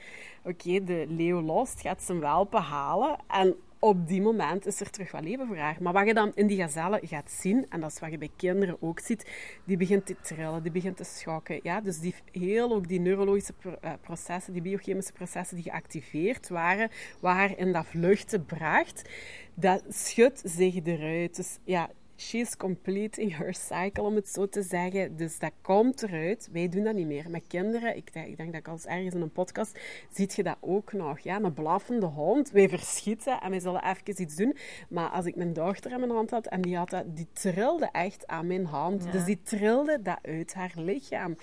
Oké, 0.45 0.85
de 0.85 1.05
leeuw 1.09 1.41
lost, 1.41 1.81
gaat 1.81 2.03
ze 2.03 2.13
hem 2.13 2.21
wel 2.21 2.47
behalen. 2.51 3.17
En 3.29 3.57
op 3.85 4.09
die 4.09 4.23
moment 4.23 4.67
is 4.67 4.81
er 4.81 4.91
terug 4.91 5.11
wat 5.11 5.25
leven 5.25 5.47
voor 5.47 5.57
haar. 5.57 5.77
Maar 5.81 5.93
wat 5.93 6.07
je 6.07 6.15
dan 6.15 6.33
in 6.35 6.47
die 6.47 6.57
gazelle 6.57 7.01
gaat 7.03 7.31
zien, 7.31 7.67
en 7.69 7.81
dat 7.81 7.91
is 7.91 7.99
wat 7.99 8.11
je 8.11 8.19
bij 8.19 8.31
kinderen 8.37 8.77
ook 8.81 9.01
ziet, 9.01 9.31
die 9.65 9.77
begint 9.77 10.07
te 10.07 10.17
trillen, 10.21 10.63
die 10.63 10.73
begint 10.73 10.97
te 10.97 11.05
schokken. 11.05 11.61
Ja? 11.63 11.81
Dus 11.81 12.01
die, 12.01 12.15
heel 12.33 12.73
ook 12.73 12.89
die 12.89 13.01
neurologische 13.01 13.53
eh, 13.81 13.93
processen, 14.01 14.53
die 14.53 14.63
biochemische 14.63 15.13
processen 15.13 15.57
die 15.57 15.65
geactiveerd 15.65 16.49
waren, 16.49 16.91
wat 17.21 17.33
haar 17.33 17.59
in 17.59 17.73
dat 17.73 17.87
vluchten 17.87 18.45
bracht, 18.45 19.09
dat 19.55 19.83
schudt 19.89 20.43
zich 20.45 20.85
eruit. 20.85 21.37
Dus 21.37 21.59
ja, 21.65 21.91
she's 22.29 22.57
completing 22.57 23.37
her 23.37 23.55
cycle, 23.55 24.03
om 24.03 24.15
het 24.15 24.29
zo 24.29 24.49
te 24.49 24.63
zeggen. 24.63 25.17
Dus 25.17 25.39
dat 25.39 25.53
komt 25.63 26.03
eruit. 26.03 26.49
Wij 26.53 26.69
doen 26.69 26.85
dat 26.85 26.95
niet 26.95 27.07
meer. 27.07 27.31
Met 27.31 27.45
kinderen, 27.47 27.97
ik 27.97 28.13
denk, 28.13 28.27
ik 28.27 28.37
denk 28.37 28.53
dat 28.53 28.61
ik 28.61 28.69
als 28.69 28.85
ergens 28.85 29.15
in 29.15 29.21
een 29.21 29.33
podcast, 29.33 29.79
ziet 30.11 30.35
je 30.35 30.43
dat 30.43 30.57
ook 30.61 30.93
nog. 30.93 31.19
Ja, 31.19 31.41
een 31.41 31.55
blaffende 31.55 32.07
hond. 32.07 32.51
Wij 32.51 32.69
verschieten 32.69 33.41
en 33.41 33.51
wij 33.51 33.61
zullen 33.61 33.85
even 33.85 34.23
iets 34.23 34.37
doen. 34.37 34.57
Maar 34.89 35.09
als 35.09 35.27
ik 35.27 35.37
mijn 35.37 35.53
dochter 35.53 35.93
in 35.93 36.01
mijn 36.01 36.11
hand 36.11 36.31
had 36.31 36.47
en 36.47 36.63
die, 36.63 36.77
had 36.77 36.91
dat, 36.91 37.17
die 37.17 37.29
trilde 37.33 37.89
echt 37.93 38.27
aan 38.27 38.47
mijn 38.47 38.67
hand. 38.67 39.13
Dus 39.13 39.25
die 39.25 39.43
trilde 39.43 40.03
dat 40.03 40.19
uit 40.23 40.55
haar 40.55 40.73
lichaam. 40.77 41.37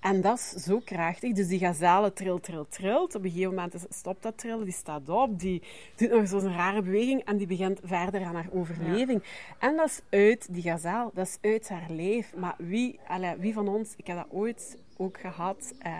En 0.00 0.20
dat 0.20 0.38
is 0.38 0.50
zo 0.64 0.80
krachtig. 0.84 1.32
Dus 1.32 1.48
die 1.48 1.58
gazelle 1.58 2.12
trilt, 2.12 2.42
trilt, 2.42 2.72
trilt. 2.72 3.14
Op 3.14 3.24
een 3.24 3.30
gegeven 3.30 3.54
moment 3.54 3.86
stopt 3.88 4.22
dat 4.22 4.38
trillen, 4.38 4.64
die 4.64 4.72
staat 4.72 5.08
op, 5.08 5.40
die 5.40 5.62
doet 5.96 6.10
nog 6.10 6.28
zo'n 6.28 6.54
rare 6.54 6.82
beweging 6.82 7.24
en 7.24 7.36
die 7.36 7.46
begint 7.46 7.80
verder 7.84 8.24
aan 8.24 8.34
haar 8.34 8.48
overleving. 8.52 9.22
En 9.58 9.76
dat 9.76 9.86
is 9.88 10.00
uit 10.10 10.54
die 10.54 10.62
gazelle, 10.62 11.10
dat 11.14 11.26
is 11.26 11.38
uit 11.50 11.68
haar 11.68 11.90
leef. 11.90 12.36
Maar 12.36 12.54
wie, 12.58 12.98
allez, 13.06 13.34
wie 13.38 13.52
van 13.52 13.68
ons, 13.68 13.94
ik 13.96 14.06
heb 14.06 14.16
dat 14.16 14.26
ooit 14.30 14.78
ook 14.96 15.20
gehad, 15.20 15.74
eh, 15.78 15.92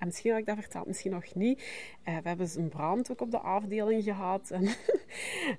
en 0.00 0.06
misschien 0.06 0.30
heb 0.30 0.40
ik 0.40 0.46
dat 0.46 0.56
verteld, 0.58 0.86
misschien 0.86 1.10
nog 1.10 1.34
niet. 1.34 1.58
Uh, 2.08 2.16
we 2.22 2.28
hebben 2.28 2.48
een 2.56 2.68
brand 2.68 3.10
ook 3.10 3.20
op 3.20 3.30
de 3.30 3.38
afdeling 3.38 4.04
gehad. 4.04 4.50
En, 4.50 4.68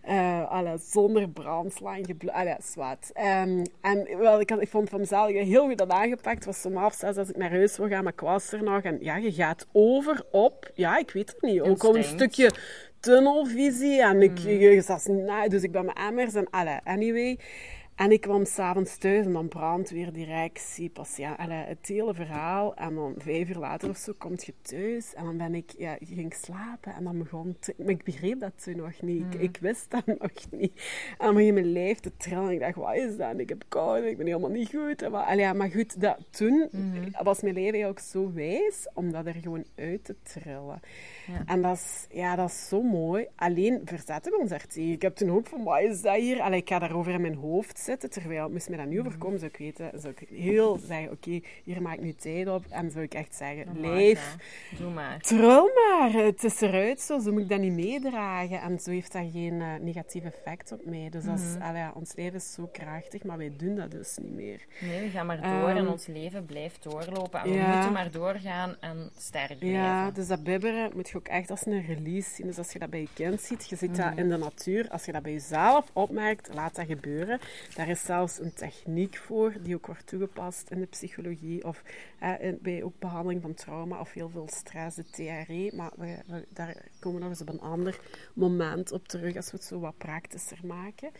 uh, 0.63 0.73
zonder 0.79 1.29
brandslang 1.29 2.05
gebloed. 2.05 2.33
zwart. 2.59 3.11
Um, 3.17 3.63
en 3.81 4.17
wel, 4.17 4.39
ik, 4.39 4.49
had, 4.49 4.61
ik 4.61 4.67
vond 4.67 4.89
van 4.89 4.99
mezelf 4.99 5.31
heel 5.31 5.67
goed 5.67 5.77
dat 5.77 5.89
aangepakt. 5.89 6.35
Het 6.35 6.45
was 6.45 6.61
zo 6.61 6.73
afzet 6.73 7.17
als 7.17 7.29
ik 7.29 7.37
naar 7.37 7.49
huis 7.49 7.77
wil 7.77 7.87
gaan, 7.87 8.03
maar 8.03 8.13
ik 8.13 8.19
was 8.19 8.51
er 8.51 8.63
nog. 8.63 8.81
En 8.81 8.97
ja, 9.01 9.15
je 9.15 9.31
gaat 9.31 9.67
over 9.71 10.25
op, 10.31 10.71
ja, 10.73 10.97
ik 10.97 11.11
weet 11.11 11.31
het 11.31 11.41
niet, 11.41 11.61
ook 11.61 11.83
al 11.83 11.95
een 11.95 12.03
stukje 12.03 12.51
tunnelvisie. 12.99 14.01
En 14.01 14.21
ik, 14.21 14.39
mm. 14.39 14.49
je, 14.49 14.59
je, 14.59 15.47
dus 15.49 15.63
ik 15.63 15.71
ben 15.71 15.85
mijn 15.85 15.97
emmers 15.97 16.33
en 16.33 16.49
alle. 16.49 16.81
Anyway. 16.83 17.39
En 17.95 18.11
ik 18.11 18.21
kwam 18.21 18.45
s'avonds 18.45 18.97
thuis 18.97 19.25
en 19.25 19.33
dan 19.33 19.47
brandweer, 19.47 20.13
directie, 20.13 20.89
patiënt, 20.89 21.35
het 21.39 21.87
hele 21.87 22.13
verhaal. 22.13 22.75
En 22.75 22.95
dan 22.95 23.13
vijf 23.17 23.49
uur 23.49 23.57
later 23.57 23.89
of 23.89 23.97
zo 23.97 24.13
kom 24.17 24.31
je 24.31 24.53
thuis 24.61 25.13
en 25.13 25.23
dan 25.23 25.37
ben 25.37 25.55
ik, 25.55 25.73
ja, 25.77 25.97
ging 25.99 26.33
slapen 26.33 26.93
en 26.93 27.03
dan 27.03 27.17
begon 27.17 27.55
te, 27.59 27.73
maar 27.77 27.89
ik 27.89 28.03
begreep 28.03 28.39
dat 28.39 28.63
toen 28.63 28.75
nog 28.75 29.01
niet. 29.01 29.33
Ik, 29.33 29.41
ik, 29.41 29.57
wist 29.61 29.89
dat 29.89 30.05
nog 30.19 30.31
niet. 30.51 30.73
En 31.17 31.25
dan 31.25 31.35
begon 31.35 31.53
mijn 31.53 31.71
lijf 31.71 31.99
te 31.99 32.11
trillen 32.17 32.45
en 32.45 32.51
ik 32.51 32.59
dacht, 32.59 32.75
wat 32.75 32.95
is 32.95 33.17
dat? 33.17 33.29
En 33.29 33.39
ik 33.39 33.49
heb 33.49 33.63
kou 33.67 34.05
ik 34.05 34.17
ben 34.17 34.25
helemaal 34.25 34.49
niet 34.49 34.69
goed. 34.69 35.01
En 35.01 35.11
maar, 35.11 35.37
ja, 35.37 35.53
maar 35.53 35.69
goed, 35.69 36.01
dat, 36.01 36.17
toen 36.29 36.67
mm. 36.71 36.93
was 37.23 37.41
mijn 37.41 37.53
leven 37.53 37.87
ook 37.87 37.99
zo 37.99 38.33
wijs 38.33 38.87
om 38.93 39.11
dat 39.11 39.25
er 39.25 39.35
gewoon 39.41 39.65
uit 39.75 40.03
te 40.03 40.15
trillen. 40.23 40.79
Ja. 41.27 41.43
En 41.45 41.61
dat 41.61 41.77
is, 41.77 42.07
ja, 42.09 42.35
dat 42.35 42.49
is 42.49 42.67
zo 42.67 42.81
mooi. 42.81 43.27
Alleen 43.35 43.81
verzetten 43.85 44.31
we 44.31 44.37
ons 44.37 44.51
er 44.51 44.67
tegen. 44.67 44.91
Ik 44.91 45.01
heb 45.01 45.15
toen 45.15 45.31
ook 45.31 45.47
van, 45.47 45.63
wat 45.63 45.81
is 45.81 46.01
dat 46.01 46.15
hier? 46.15 46.41
Allee, 46.41 46.59
ik 46.59 46.69
ga 46.69 46.79
daarover 46.79 47.13
in 47.13 47.21
mijn 47.21 47.35
hoofd 47.35 47.79
zitten. 47.81 48.09
Terwijl, 48.09 48.49
moest 48.49 48.69
mij 48.69 48.77
dat 48.77 48.87
nu 48.87 48.99
overkomen, 48.99 49.39
zou 49.39 49.51
ik 49.51 49.57
weten, 49.57 49.99
zou 49.99 50.13
ik 50.17 50.27
heel 50.29 50.79
zeggen, 50.85 51.11
oké, 51.11 51.41
hier 51.63 51.81
maak 51.81 51.93
ik 51.93 52.01
nu 52.01 52.13
tijd 52.13 52.47
op. 52.47 52.65
En 52.69 52.91
zou 52.91 53.03
ik 53.03 53.13
echt 53.13 53.35
zeggen, 53.35 53.81
leef, 53.81 54.35
doe 54.77 54.89
maar. 54.89 55.19
Trul 55.19 55.69
maar. 55.75 56.11
Het 56.11 56.43
is 56.43 56.61
eruit 56.61 57.01
zo, 57.01 57.19
zo 57.19 57.31
moet 57.31 57.41
ik 57.41 57.49
dat 57.49 57.59
niet 57.59 57.73
meedragen. 57.73 58.61
En 58.61 58.79
zo 58.79 58.91
heeft 58.91 59.11
dat 59.11 59.25
geen 59.31 59.53
uh, 59.53 59.73
negatief 59.81 60.23
effect 60.23 60.71
op 60.71 60.85
mij. 60.85 61.09
Dus 61.09 61.27
als, 61.27 61.41
mm 61.41 61.61
allee, 61.61 61.89
ons 61.93 62.15
leven 62.15 62.35
is 62.35 62.53
zo 62.53 62.69
krachtig, 62.71 63.23
maar 63.23 63.37
wij 63.37 63.53
doen 63.57 63.75
dat 63.75 63.91
dus 63.91 64.17
niet 64.21 64.33
meer. 64.33 64.65
Nee, 64.81 65.01
we 65.01 65.09
gaan 65.09 65.25
maar 65.25 65.41
door 65.41 65.69
en 65.69 65.77
ehm, 65.77 65.87
ons 65.87 66.07
leven 66.07 66.45
blijft 66.45 66.83
doorlopen. 66.83 67.39
En 67.39 67.51
we 67.51 67.71
moeten 67.73 67.91
maar 67.91 68.11
doorgaan 68.11 68.75
en 68.79 69.11
sterk 69.17 69.59
blijven. 69.59 69.79
Ja, 69.79 70.11
dus 70.11 70.27
dat 70.27 70.43
bibberen 70.43 70.91
moet 70.95 71.09
je 71.09 71.17
ook 71.17 71.27
echt 71.27 71.49
als 71.49 71.65
een 71.65 71.85
release 71.85 72.35
zien. 72.35 72.47
Dus 72.47 72.57
als 72.57 72.71
je 72.71 72.79
dat 72.79 72.89
bij 72.89 72.99
je 72.99 73.07
kind 73.13 73.41
ziet, 73.41 73.69
je 73.69 73.75
ziet 73.75 73.95
dat 73.95 74.09
mhm. 74.09 74.19
in 74.19 74.29
de 74.29 74.37
natuur. 74.37 74.89
Als 74.89 75.05
je 75.05 75.11
dat 75.11 75.21
bij 75.21 75.31
jezelf 75.31 75.89
opmerkt, 75.93 76.53
laat 76.53 76.75
dat 76.75 76.85
gebeuren. 76.85 77.39
Daar 77.75 77.89
is 77.89 78.05
zelfs 78.05 78.39
een 78.39 78.53
techniek 78.53 79.17
voor 79.17 79.53
die 79.61 79.75
ook 79.75 79.85
wordt 79.85 80.07
toegepast 80.07 80.69
in 80.69 80.79
de 80.79 80.85
psychologie 80.85 81.65
of 81.65 81.83
bij 82.61 82.83
ook 82.83 82.99
behandeling 82.99 83.41
van 83.41 83.53
trauma 83.53 83.99
of 83.99 84.11
heel 84.11 84.29
veel 84.29 84.47
stress, 84.51 84.95
de 84.95 85.09
TRE. 85.09 85.71
Maar 85.75 85.91
we, 85.95 86.45
daar 86.53 86.85
komen 86.99 87.19
we 87.19 87.25
nog 87.25 87.33
eens 87.33 87.41
op 87.41 87.49
een 87.49 87.61
ander 87.61 87.99
moment 88.33 88.91
op 88.91 89.07
terug 89.07 89.35
als 89.35 89.51
we 89.51 89.57
het 89.57 89.65
zo 89.65 89.79
wat 89.79 89.97
praktischer 89.97 90.59
maken. 90.63 91.11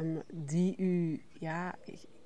Um, 0.00 0.22
die 0.32 0.76
u 0.76 1.22
ja, 1.38 1.74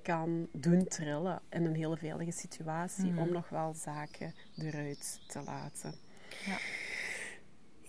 kan 0.03 0.49
doen 0.53 0.85
trillen 0.85 1.41
in 1.51 1.65
een 1.65 1.75
hele 1.75 1.97
veilige 1.97 2.33
situatie 2.33 3.11
mhm. 3.11 3.19
om 3.19 3.33
nog 3.33 3.49
wel 3.49 3.75
zaken 3.75 4.35
eruit 4.57 5.21
te 5.27 5.43
laten. 5.43 5.95
Ja. 6.45 6.59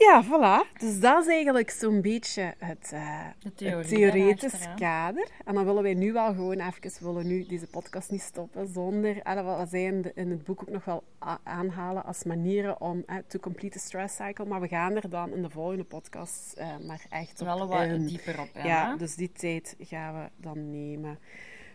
Ja, 0.02 0.24
voilà. 0.24 0.80
Dus 0.80 1.00
dat 1.00 1.26
is 1.26 1.34
eigenlijk 1.34 1.70
zo'n 1.70 2.02
beetje 2.02 2.54
het, 2.58 2.92
uh, 2.94 3.26
het 3.44 3.88
theoretisch 3.88 4.68
kader. 4.76 5.28
En 5.46 5.56
dan 5.56 5.66
willen 5.66 5.84
wij 5.84 5.94
nu 5.94 6.14
wel 6.14 6.34
gewoon 6.34 6.60
even, 6.60 6.82
we 6.82 7.06
willen 7.06 7.28
nu 7.28 7.46
deze 7.46 7.68
podcast 7.68 8.12
niet 8.12 8.22
stoppen 8.22 8.68
zonder, 8.68 9.22
en 9.22 9.46
wat 9.46 9.70
zij 9.70 9.84
in, 9.84 10.12
in, 10.16 10.30
het 10.30 10.44
boek 10.44 10.62
ook 10.62 10.70
nog 10.70 10.86
wel 10.86 11.04
aanhalen 11.44 12.06
als 12.06 12.24
manieren 12.24 12.82
om 12.82 13.04
uh, 13.08 13.16
to 13.28 13.40
complete 13.40 13.78
the 13.78 13.84
stress 13.86 14.16
cycle. 14.16 14.46
Maar 14.46 14.62
we 14.62 14.68
gaan 14.68 14.96
er 14.96 15.10
dan 15.10 15.34
in 15.34 15.42
de 15.42 15.50
volgende 15.50 15.84
podcast 15.84 16.56
uh, 16.58 16.68
maar 16.88 17.06
echt 17.10 17.42
op 17.42 17.48
Wel 17.48 17.68
wat 17.68 18.08
dieper 18.08 18.40
op. 18.40 18.50
ja, 18.64 18.96
dus 18.96 19.16
die 19.16 19.32
tijd 19.32 19.76
gaan 19.80 20.14
we 20.14 20.30
dan 20.36 20.72
nemen. 20.72 21.20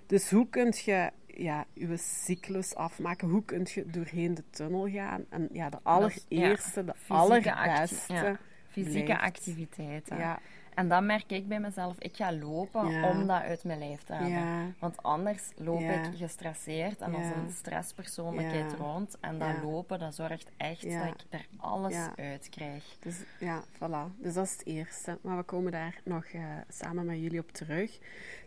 Dus 0.06 0.30
hoe 0.30 0.48
kun 0.48 0.72
je 0.84 1.10
ja, 1.36 1.64
je 1.72 1.96
cyclus 1.96 2.74
afmaken? 2.74 3.28
Hoe 3.28 3.44
kun 3.44 3.66
je 3.74 3.86
doorheen 3.86 4.34
de 4.34 4.44
tunnel 4.50 4.88
gaan? 4.90 5.24
En 5.28 5.48
ja, 5.52 5.70
de 5.70 5.78
allereerste, 5.82 6.84
de 6.84 6.94
allerbeste... 7.08 8.38
Fysieke 8.68 9.18
activiteiten. 9.18 10.18
Ja. 10.18 10.38
En 10.74 10.88
dan 10.88 11.06
merk 11.06 11.30
ik 11.30 11.48
bij 11.48 11.60
mezelf, 11.60 11.96
ik 11.98 12.16
ga 12.16 12.32
lopen 12.32 13.04
om 13.04 13.26
dat 13.26 13.42
uit 13.42 13.64
mijn 13.64 13.78
lijf 13.78 14.02
te 14.02 14.12
halen. 14.12 14.74
Want 14.78 15.02
anders 15.02 15.42
loop 15.56 15.80
ik 15.80 16.10
gestresseerd 16.16 17.00
en 17.00 17.14
als 17.14 17.26
een 17.26 17.50
stresspersoonlijkheid 17.50 18.72
rond. 18.72 19.16
En 19.20 19.38
dat 19.38 19.62
lopen, 19.62 19.98
dat 19.98 20.14
zorgt 20.14 20.50
echt 20.56 20.82
dat 20.82 21.06
ik 21.06 21.24
er 21.30 21.46
alles 21.56 21.96
uit 22.16 22.48
krijg. 22.48 22.96
Dus 23.00 23.16
ja, 23.40 23.62
voilà. 23.74 24.16
Dus 24.18 24.34
dat 24.34 24.44
is 24.44 24.52
het 24.52 24.66
eerste. 24.66 25.18
Maar 25.20 25.36
we 25.36 25.42
komen 25.42 25.72
daar 25.72 26.00
nog 26.04 26.24
uh, 26.32 26.42
samen 26.68 27.06
met 27.06 27.20
jullie 27.20 27.40
op 27.40 27.52
terug 27.52 27.98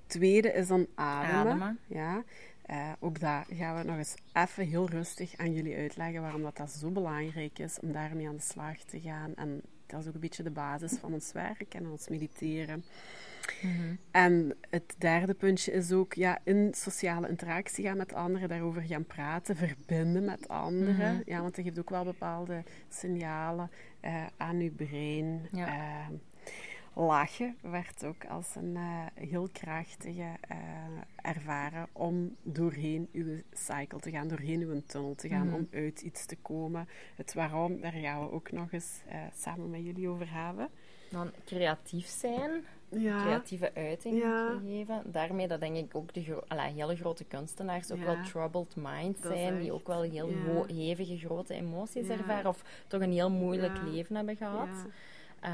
tweede 0.10 0.54
is 0.54 0.68
dan 0.68 0.88
ademen. 0.96 1.80
Ja. 1.88 2.24
Uh, 2.70 2.92
ook 3.00 3.20
daar 3.20 3.46
gaan 3.50 3.78
we 3.78 3.84
nog 3.84 3.98
eens 3.98 4.16
even 4.34 4.68
heel 4.68 4.90
rustig 4.90 5.38
aan 5.38 5.54
jullie 5.54 5.76
uitleggen 5.76 6.22
waarom 6.22 6.42
dat, 6.42 6.58
dat 6.58 6.72
zo 6.72 6.90
belangrijk 6.90 7.60
is 7.60 7.80
om 7.80 7.92
daarmee 7.92 8.28
aan 8.28 8.36
de 8.36 8.42
slag 8.42 8.78
te 8.78 9.00
gaan. 9.00 9.36
En 9.36 9.62
dat 9.86 10.02
is 10.02 10.08
ook 10.08 10.14
een 10.14 10.20
beetje 10.20 10.44
de 10.44 10.52
basis 10.52 10.92
van 10.92 11.14
ons 11.14 11.32
werk 11.32 11.74
en 11.74 11.90
ons 11.90 12.08
mediteren. 12.08 12.84
Mhm. 13.62 13.96
En 14.12 14.56
het 14.70 14.96
derde 14.98 15.34
puntje 15.34 15.72
is 15.72 15.92
ook 15.92 16.14
ja, 16.14 16.40
in 16.44 16.74
sociale 16.74 17.30
interactie 17.30 17.86
gaan 17.86 17.98
met 17.98 18.14
anderen, 18.14 18.50
daarover 18.50 18.82
gaan 18.82 19.06
praten, 19.06 19.56
verbinden 19.56 20.26
met 20.26 20.48
anderen. 20.48 21.16
Mhm. 21.16 21.22
Ja, 21.26 21.42
want 21.42 21.56
dat 21.56 21.66
geeft 21.66 21.80
ook 21.80 21.90
wel 21.90 22.04
bepaalde 22.04 22.64
signalen 22.90 23.70
uh, 24.06 24.26
aan 24.38 24.60
uw 24.60 24.74
brein. 24.76 25.48
Ja. 25.52 25.68
Uh, 25.68 26.08
lachen 26.94 27.58
werd 27.62 28.06
ook 28.06 28.26
als 28.26 28.56
een 28.56 28.76
uh, 28.76 29.06
heel 29.14 29.50
krachtige 29.52 30.22
uh, 30.22 30.58
ervaren 31.16 31.88
om 31.92 32.36
doorheen 32.42 33.10
uw 33.12 33.42
cycle 33.52 34.00
te 34.00 34.12
gaan, 34.12 34.28
doorheen 34.28 34.62
uw 34.62 34.82
tunnel 34.86 35.16
te 35.16 35.28
gaan, 35.28 35.48
mm. 35.48 35.54
om 35.54 35.68
uit 35.72 36.02
iets 36.02 36.26
te 36.26 36.36
komen. 36.36 36.88
Het 37.16 37.34
waarom, 37.34 37.82
daar 37.82 37.92
gaan 37.92 38.20
we 38.20 38.32
ook 38.32 38.52
nog 38.52 38.72
eens 38.72 39.02
uh, 39.08 39.16
samen 39.36 39.70
met 39.70 39.84
jullie 39.84 40.10
over 40.10 40.34
hebben. 40.34 40.70
Dan 41.10 41.32
creatief 41.46 42.08
zijn. 42.08 42.64
Ja. 42.90 43.22
Creatieve 43.22 43.72
uiting 43.74 44.24
geven. 44.64 45.02
Daarmee 45.06 45.48
dat 45.48 45.60
denk 45.60 45.76
ik 45.76 45.96
ook 45.96 46.14
de 46.14 46.24
gro 46.24 46.44
hele 46.48 46.96
grote 46.96 47.24
kunstenaars 47.24 47.92
ook 47.92 48.04
wel 48.04 48.24
troubled 48.24 48.76
minds 48.76 49.22
zijn. 49.22 49.60
Die 49.60 49.72
ook 49.72 49.88
wel 49.88 50.02
heel 50.02 50.66
hevige 50.68 51.18
grote 51.18 51.54
emoties 51.54 52.08
ervaren. 52.08 52.50
Of 52.50 52.64
toch 52.88 53.02
een 53.02 53.12
heel 53.12 53.32
moeilijk 53.32 53.82
leven 53.84 54.16
hebben 54.16 54.36
gehad. 54.36 54.86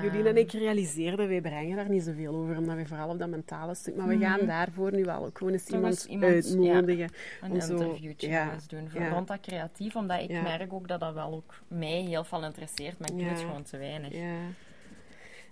Jullie 0.01 0.29
en 0.29 0.37
ik 0.37 0.51
realiseerden, 0.51 1.27
wij 1.27 1.41
brengen 1.41 1.75
daar 1.75 1.89
niet 1.89 2.03
zoveel 2.03 2.35
over, 2.35 2.57
omdat 2.57 2.75
we 2.75 2.85
vooral 2.85 3.09
op 3.09 3.19
dat 3.19 3.29
mentale 3.29 3.75
stuk... 3.75 3.95
Maar 3.95 4.07
we 4.07 4.17
gaan 4.17 4.37
mhm. 4.39 4.47
daarvoor 4.47 4.91
nu 4.91 5.03
wel 5.03 5.25
ook 5.25 5.37
gewoon 5.37 5.53
eens 5.53 5.67
iemand, 5.67 6.03
iemand 6.03 6.31
uitnodigen. 6.33 7.09
Ja, 7.41 7.47
een 7.47 7.53
interviewtje 7.53 8.27
ja, 8.27 8.53
eens 8.53 8.67
doen 8.67 8.89
voor 8.89 9.01
rond 9.01 9.27
dat 9.27 9.39
creatief, 9.39 9.95
omdat 9.95 10.21
ik 10.21 10.29
merk 10.29 10.73
ook 10.73 10.87
dat 10.87 10.99
dat 10.99 11.13
wel 11.13 11.33
ook 11.33 11.53
mij 11.67 12.01
heel 12.01 12.23
veel 12.23 12.43
interesseert, 12.43 12.99
maar 12.99 13.09
ik 13.09 13.17
doe 13.17 13.27
het 13.27 13.39
gewoon 13.39 13.63
te 13.63 13.77
weinig. 13.77 14.13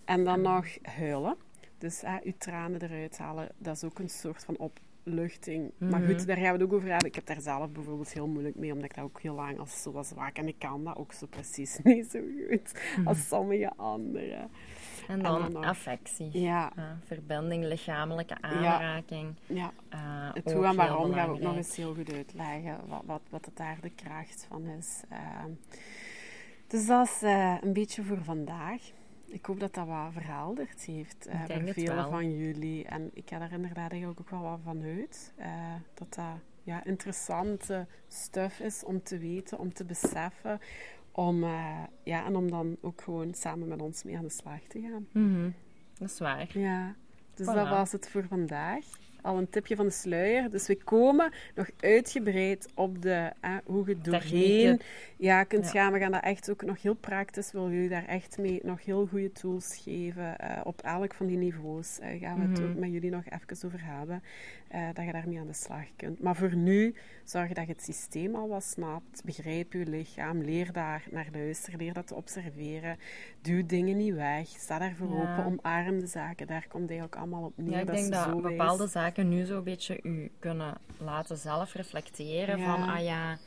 En 0.06 0.24
dan 0.24 0.42
nog 0.42 0.66
huilen. 0.82 1.36
Dus 1.78 2.02
hè, 2.02 2.18
uw 2.24 2.34
tranen 2.38 2.82
eruit 2.82 3.18
halen, 3.18 3.50
dat 3.58 3.76
is 3.76 3.84
ook 3.84 4.00
een 4.00 4.10
soort 4.10 4.44
van 4.44 4.58
op 4.58 4.80
luchting. 5.04 5.72
Maar 5.78 6.02
goed, 6.02 6.18
mhm. 6.18 6.26
daar 6.26 6.38
gaan 6.38 6.46
we 6.46 6.52
het 6.52 6.64
ook 6.64 6.74
over 6.74 6.90
hebben. 6.90 7.08
Ik 7.08 7.16
heb 7.16 7.26
daar 7.26 7.42
zelf 7.42 7.72
bijvoorbeeld 7.72 8.14
heel 8.14 8.28
moeilijk 8.28 8.56
mee, 8.56 8.72
omdat 8.72 8.90
ik 8.90 8.96
dat 8.96 9.04
ook 9.04 9.22
heel 9.22 9.36
lang 9.36 9.60
als 9.60 9.82
zo 9.82 9.92
was 9.92 10.12
waak. 10.12 10.38
En 10.38 10.48
ik 10.48 10.60
kan 10.60 10.84
dat 10.84 10.96
ook 10.96 11.14
zo 11.14 11.26
precies 11.26 11.80
niet 11.84 12.12
zo 12.12 12.20
goed 12.20 12.74
mhm. 12.98 13.08
als 13.08 13.28
sommige 13.28 13.72
anderen. 13.76 14.50
En 15.08 15.22
dan, 15.22 15.56
affectie. 15.56 16.40
Ja. 16.40 16.72
verbinding, 17.04 17.64
lichamelijke 17.64 18.42
aanraking. 18.42 19.36
Ja. 19.46 19.72
Uh, 19.94 20.34
het 20.34 20.54
hoe 20.54 20.66
en 20.66 20.76
waarom 20.76 21.14
gaan 21.14 21.28
we 21.28 21.34
ook 21.34 21.42
nog 21.42 21.56
eens 21.56 21.76
heel 21.76 21.94
goed 21.94 22.14
uitleggen. 22.14 22.80
Wat, 22.88 23.02
wat, 23.06 23.22
wat 23.30 23.46
het 23.46 23.58
daar 23.58 23.78
de 23.82 23.90
kracht 23.90 24.46
van 24.50 24.66
is. 24.66 25.02
Uh, 25.12 25.18
dus 26.68 26.86
dat 26.86 27.08
is 27.08 27.24
uh, 27.24 27.58
een 27.62 27.74
beetje 27.74 28.04
voor 28.04 28.24
vandaag. 28.24 28.82
Ik 29.34 29.46
hoop 29.46 29.60
dat 29.60 29.74
dat 29.74 29.88
wat 29.88 30.14
verhelderd 30.14 30.82
heeft 30.86 31.28
uh, 31.28 31.44
voor 31.46 31.74
velen 31.74 32.10
van 32.10 32.38
jullie. 32.38 32.86
En 32.86 33.10
ik 33.14 33.30
ga 33.30 33.40
daar 33.40 33.52
inderdaad 33.52 33.92
eigenlijk 33.92 34.20
ook 34.20 34.30
wel 34.30 34.42
wat 34.42 34.60
van 34.64 34.82
uit. 34.84 35.34
Uh, 35.40 35.74
dat 35.94 36.14
dat 36.14 36.26
ja, 36.64 36.84
interessante 36.84 37.88
stuff 38.08 38.60
is 38.60 38.84
om 38.84 39.04
te 39.04 39.18
weten, 39.18 39.60
om 39.60 39.74
te 39.74 39.86
beseffen. 39.86 40.60
Om, 41.12 41.44
uh, 41.44 41.84
ja, 42.04 42.26
en 42.26 42.36
om 42.36 42.52
dan 42.52 42.78
ook 42.82 43.02
gewoon 43.02 43.34
samen 43.34 43.68
met 43.68 43.82
ons 43.82 44.04
mee 44.04 44.18
aan 44.18 44.24
de 44.24 44.30
slag 44.30 44.62
te 44.68 44.82
gaan. 44.82 45.08
Mm 45.12 45.34
-hmm. 45.34 45.54
Dat 46.00 46.10
is 46.10 46.20
waar. 46.20 46.60
Ja, 46.60 46.96
dus 47.34 47.46
dat 47.46 47.70
was 47.70 47.92
het 47.92 48.10
voor 48.10 48.28
vandaag 48.28 48.86
al 49.24 49.38
een 49.38 49.50
tipje 49.50 49.76
van 49.76 49.86
de 49.86 49.92
sluier. 49.92 50.50
Dus 50.50 50.68
we 50.68 50.84
komen 50.84 51.32
nog 51.56 51.70
uitgebreid 51.80 52.68
op 52.76 53.02
de, 53.02 53.32
hoe 53.66 53.88
je 53.88 53.98
doorheen 53.98 54.82
ja, 55.18 55.44
kunt 55.44 55.70
gaan. 55.70 55.94
We 55.94 56.00
gaan 56.00 56.12
dat 56.12 56.24
echt 56.24 56.52
ook 56.52 56.66
nog 56.66 56.82
heel 56.82 56.96
praktisch, 56.96 57.52
wil 57.52 57.70
jullie 57.72 57.90
daar 57.90 58.06
echt 58.06 58.38
mee 58.38 58.60
nog 58.64 58.86
heel 58.86 59.06
goede 59.06 59.32
tools 59.32 59.80
geven. 59.84 60.36
Uh, 60.42 60.62
op 60.64 60.82
elk 60.82 61.14
van 61.14 61.28
die 61.28 61.38
niveaus 61.38 62.00
uh, 62.00 62.22
gaan 62.22 62.40
we 62.40 62.48
het 62.48 62.60
mhm. 62.60 62.70
ook 62.70 62.78
met 62.78 62.92
jullie 62.92 63.12
nog 63.12 63.24
even 63.26 63.68
over 63.68 63.80
hebben. 63.84 64.24
Uh, 64.74 64.88
dat 64.94 65.06
je 65.06 65.12
daarmee 65.12 65.40
aan 65.40 65.48
de 65.48 65.54
slag 65.54 65.86
kunt. 65.96 66.22
Maar 66.22 66.36
voor 66.36 66.56
nu, 66.56 66.96
zorg 67.24 67.54
dat 67.54 67.66
je 67.66 67.72
het 67.72 67.84
systeem 67.84 68.36
al 68.36 68.48
wat 68.48 68.64
snapt. 68.64 69.24
Begrijp 69.26 69.74
je 69.74 69.86
lichaam. 69.86 70.42
Leer 70.42 70.72
daar 70.72 71.04
naar 71.12 71.28
luisteren. 71.34 71.80
Leer 71.80 71.94
dat 71.94 72.08
te 72.08 72.16
observeren. 72.16 72.98
Doe 73.42 73.66
dingen 73.66 73.98
niet 73.98 74.14
weg. 74.14 74.48
Sta 74.48 74.80
daarvoor 74.80 75.10
ja. 75.10 75.22
open. 75.22 75.46
Omarm 75.46 76.00
de 76.00 76.08
zaken. 76.08 76.48
Daar 76.48 76.66
komt 76.68 76.90
eigenlijk 76.90 77.20
allemaal 77.20 77.44
op 77.44 77.54
neer. 77.56 77.72
Ja, 77.72 77.80
ik 77.80 77.86
dat 77.86 77.96
denk 77.96 78.12
dat 78.12 78.42
bepaalde 78.42 78.88
zaken 78.88 79.30
nu 79.30 79.46
zo'n 79.46 79.64
beetje 79.64 80.00
u 80.04 80.32
kunnen 80.40 80.78
laten 80.98 81.38
zelf 81.38 81.74
reflecteren. 81.74 82.60
Van, 82.60 82.90
ah 82.90 83.04
ja 83.04 83.38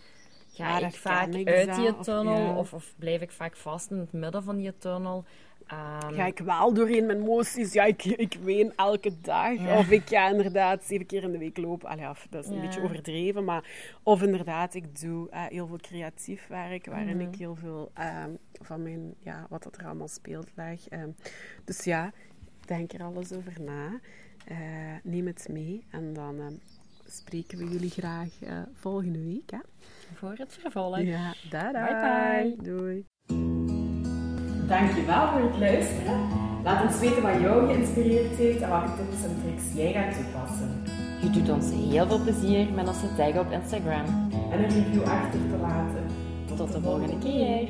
ga 0.56 0.78
ik 0.78 0.94
vaak 0.94 1.34
uit 1.34 1.74
die 1.74 1.98
tunnel 1.98 2.56
of, 2.56 2.72
of, 2.72 2.94
blijf 2.98 3.20
ik 3.20 3.30
vaak 3.30 3.56
vast 3.56 3.90
in 3.90 3.98
het 3.98 4.12
midden 4.12 4.42
van 4.42 4.56
die 4.56 4.78
tunnel? 4.78 5.24
Um, 5.72 6.14
ga 6.14 6.26
ik 6.26 6.38
wel 6.38 6.74
doorheen 6.74 7.06
mijn 7.06 7.20
emoties? 7.20 7.72
Ja, 7.72 7.84
ik, 7.84 8.04
ik 8.04 8.38
ween 8.42 8.72
elke 8.76 9.20
dag. 9.20 9.78
Of 9.78 9.90
ik 9.90 10.08
ga 10.08 10.30
inderdaad 10.30 10.84
zeven 10.84 11.06
keer 11.06 11.22
in 11.22 11.32
de 11.32 11.38
week 11.38 11.56
lopen. 11.56 11.88
Allee, 11.88 12.06
af, 12.06 12.26
dat 12.30 12.44
is 12.44 12.50
een 12.50 12.60
beetje 12.60 12.82
overdreven. 12.82 13.44
Maar, 13.44 13.64
of 14.02 14.22
inderdaad, 14.22 14.74
ik 14.74 15.00
doe 15.00 15.28
uh, 15.30 15.44
heel 15.44 15.66
veel 15.66 15.76
creatief 15.76 16.46
werk, 16.46 16.86
waarin 16.86 17.20
ik 17.20 17.28
mhm. 17.28 17.38
heel 17.38 17.54
veel 17.54 17.92
um, 18.24 18.38
van 18.52 18.82
mijn, 18.82 19.14
ja, 19.18 19.46
wat 19.48 19.76
er 19.76 19.86
allemaal 19.86 20.08
speelt 20.08 20.50
leg. 20.54 20.90
Um, 20.90 21.16
dus 21.64 21.84
ja, 21.84 22.12
denk 22.66 22.92
er 22.92 23.02
alles 23.02 23.32
over 23.32 23.62
na. 23.62 24.00
Uh, 24.50 24.58
neem 25.02 25.26
het 25.26 25.48
mee 25.50 25.84
en 25.90 26.12
dan 26.12 26.60
spreken 27.08 27.58
we 27.58 27.68
jullie 27.68 27.90
graag 27.90 28.28
uh, 28.42 28.50
volgende 28.74 29.22
week. 29.24 29.50
Hè? 29.50 29.58
Voor 30.14 30.34
het 30.36 30.56
vervolg. 30.60 31.00
Ja, 31.00 31.34
dada. 31.50 31.84
Bye 31.84 32.54
bye. 32.56 32.72
Doei. 32.72 33.04
Dankjewel 34.68 35.28
voor 35.28 35.50
het 35.50 35.58
luisteren. 35.58 36.28
Laat 36.64 36.84
ons 36.86 36.98
weten 36.98 37.22
wat 37.22 37.40
jou 37.40 37.66
geïnspireerd 37.66 38.36
heeft 38.36 38.60
en 38.60 38.68
welke 38.68 38.96
tips 38.96 39.24
en 39.24 39.36
tricks 39.42 39.62
jij 39.74 39.92
gaat 39.92 40.14
toepassen. 40.14 40.82
Je 41.22 41.30
doet 41.30 41.48
ons 41.48 41.70
heel 41.70 42.06
veel 42.06 42.22
plezier 42.22 42.72
met 42.72 42.88
ons 42.88 43.00
te 43.00 43.14
taggen 43.16 43.40
op 43.40 43.50
Instagram. 43.50 44.04
En 44.50 44.64
een 44.64 44.70
review 44.70 45.02
achter 45.02 45.40
te 45.50 45.56
laten. 45.60 46.06
Tot, 46.46 46.56
Tot 46.56 46.72
de 46.72 46.80
volgende 46.80 47.18
keer. 47.18 47.68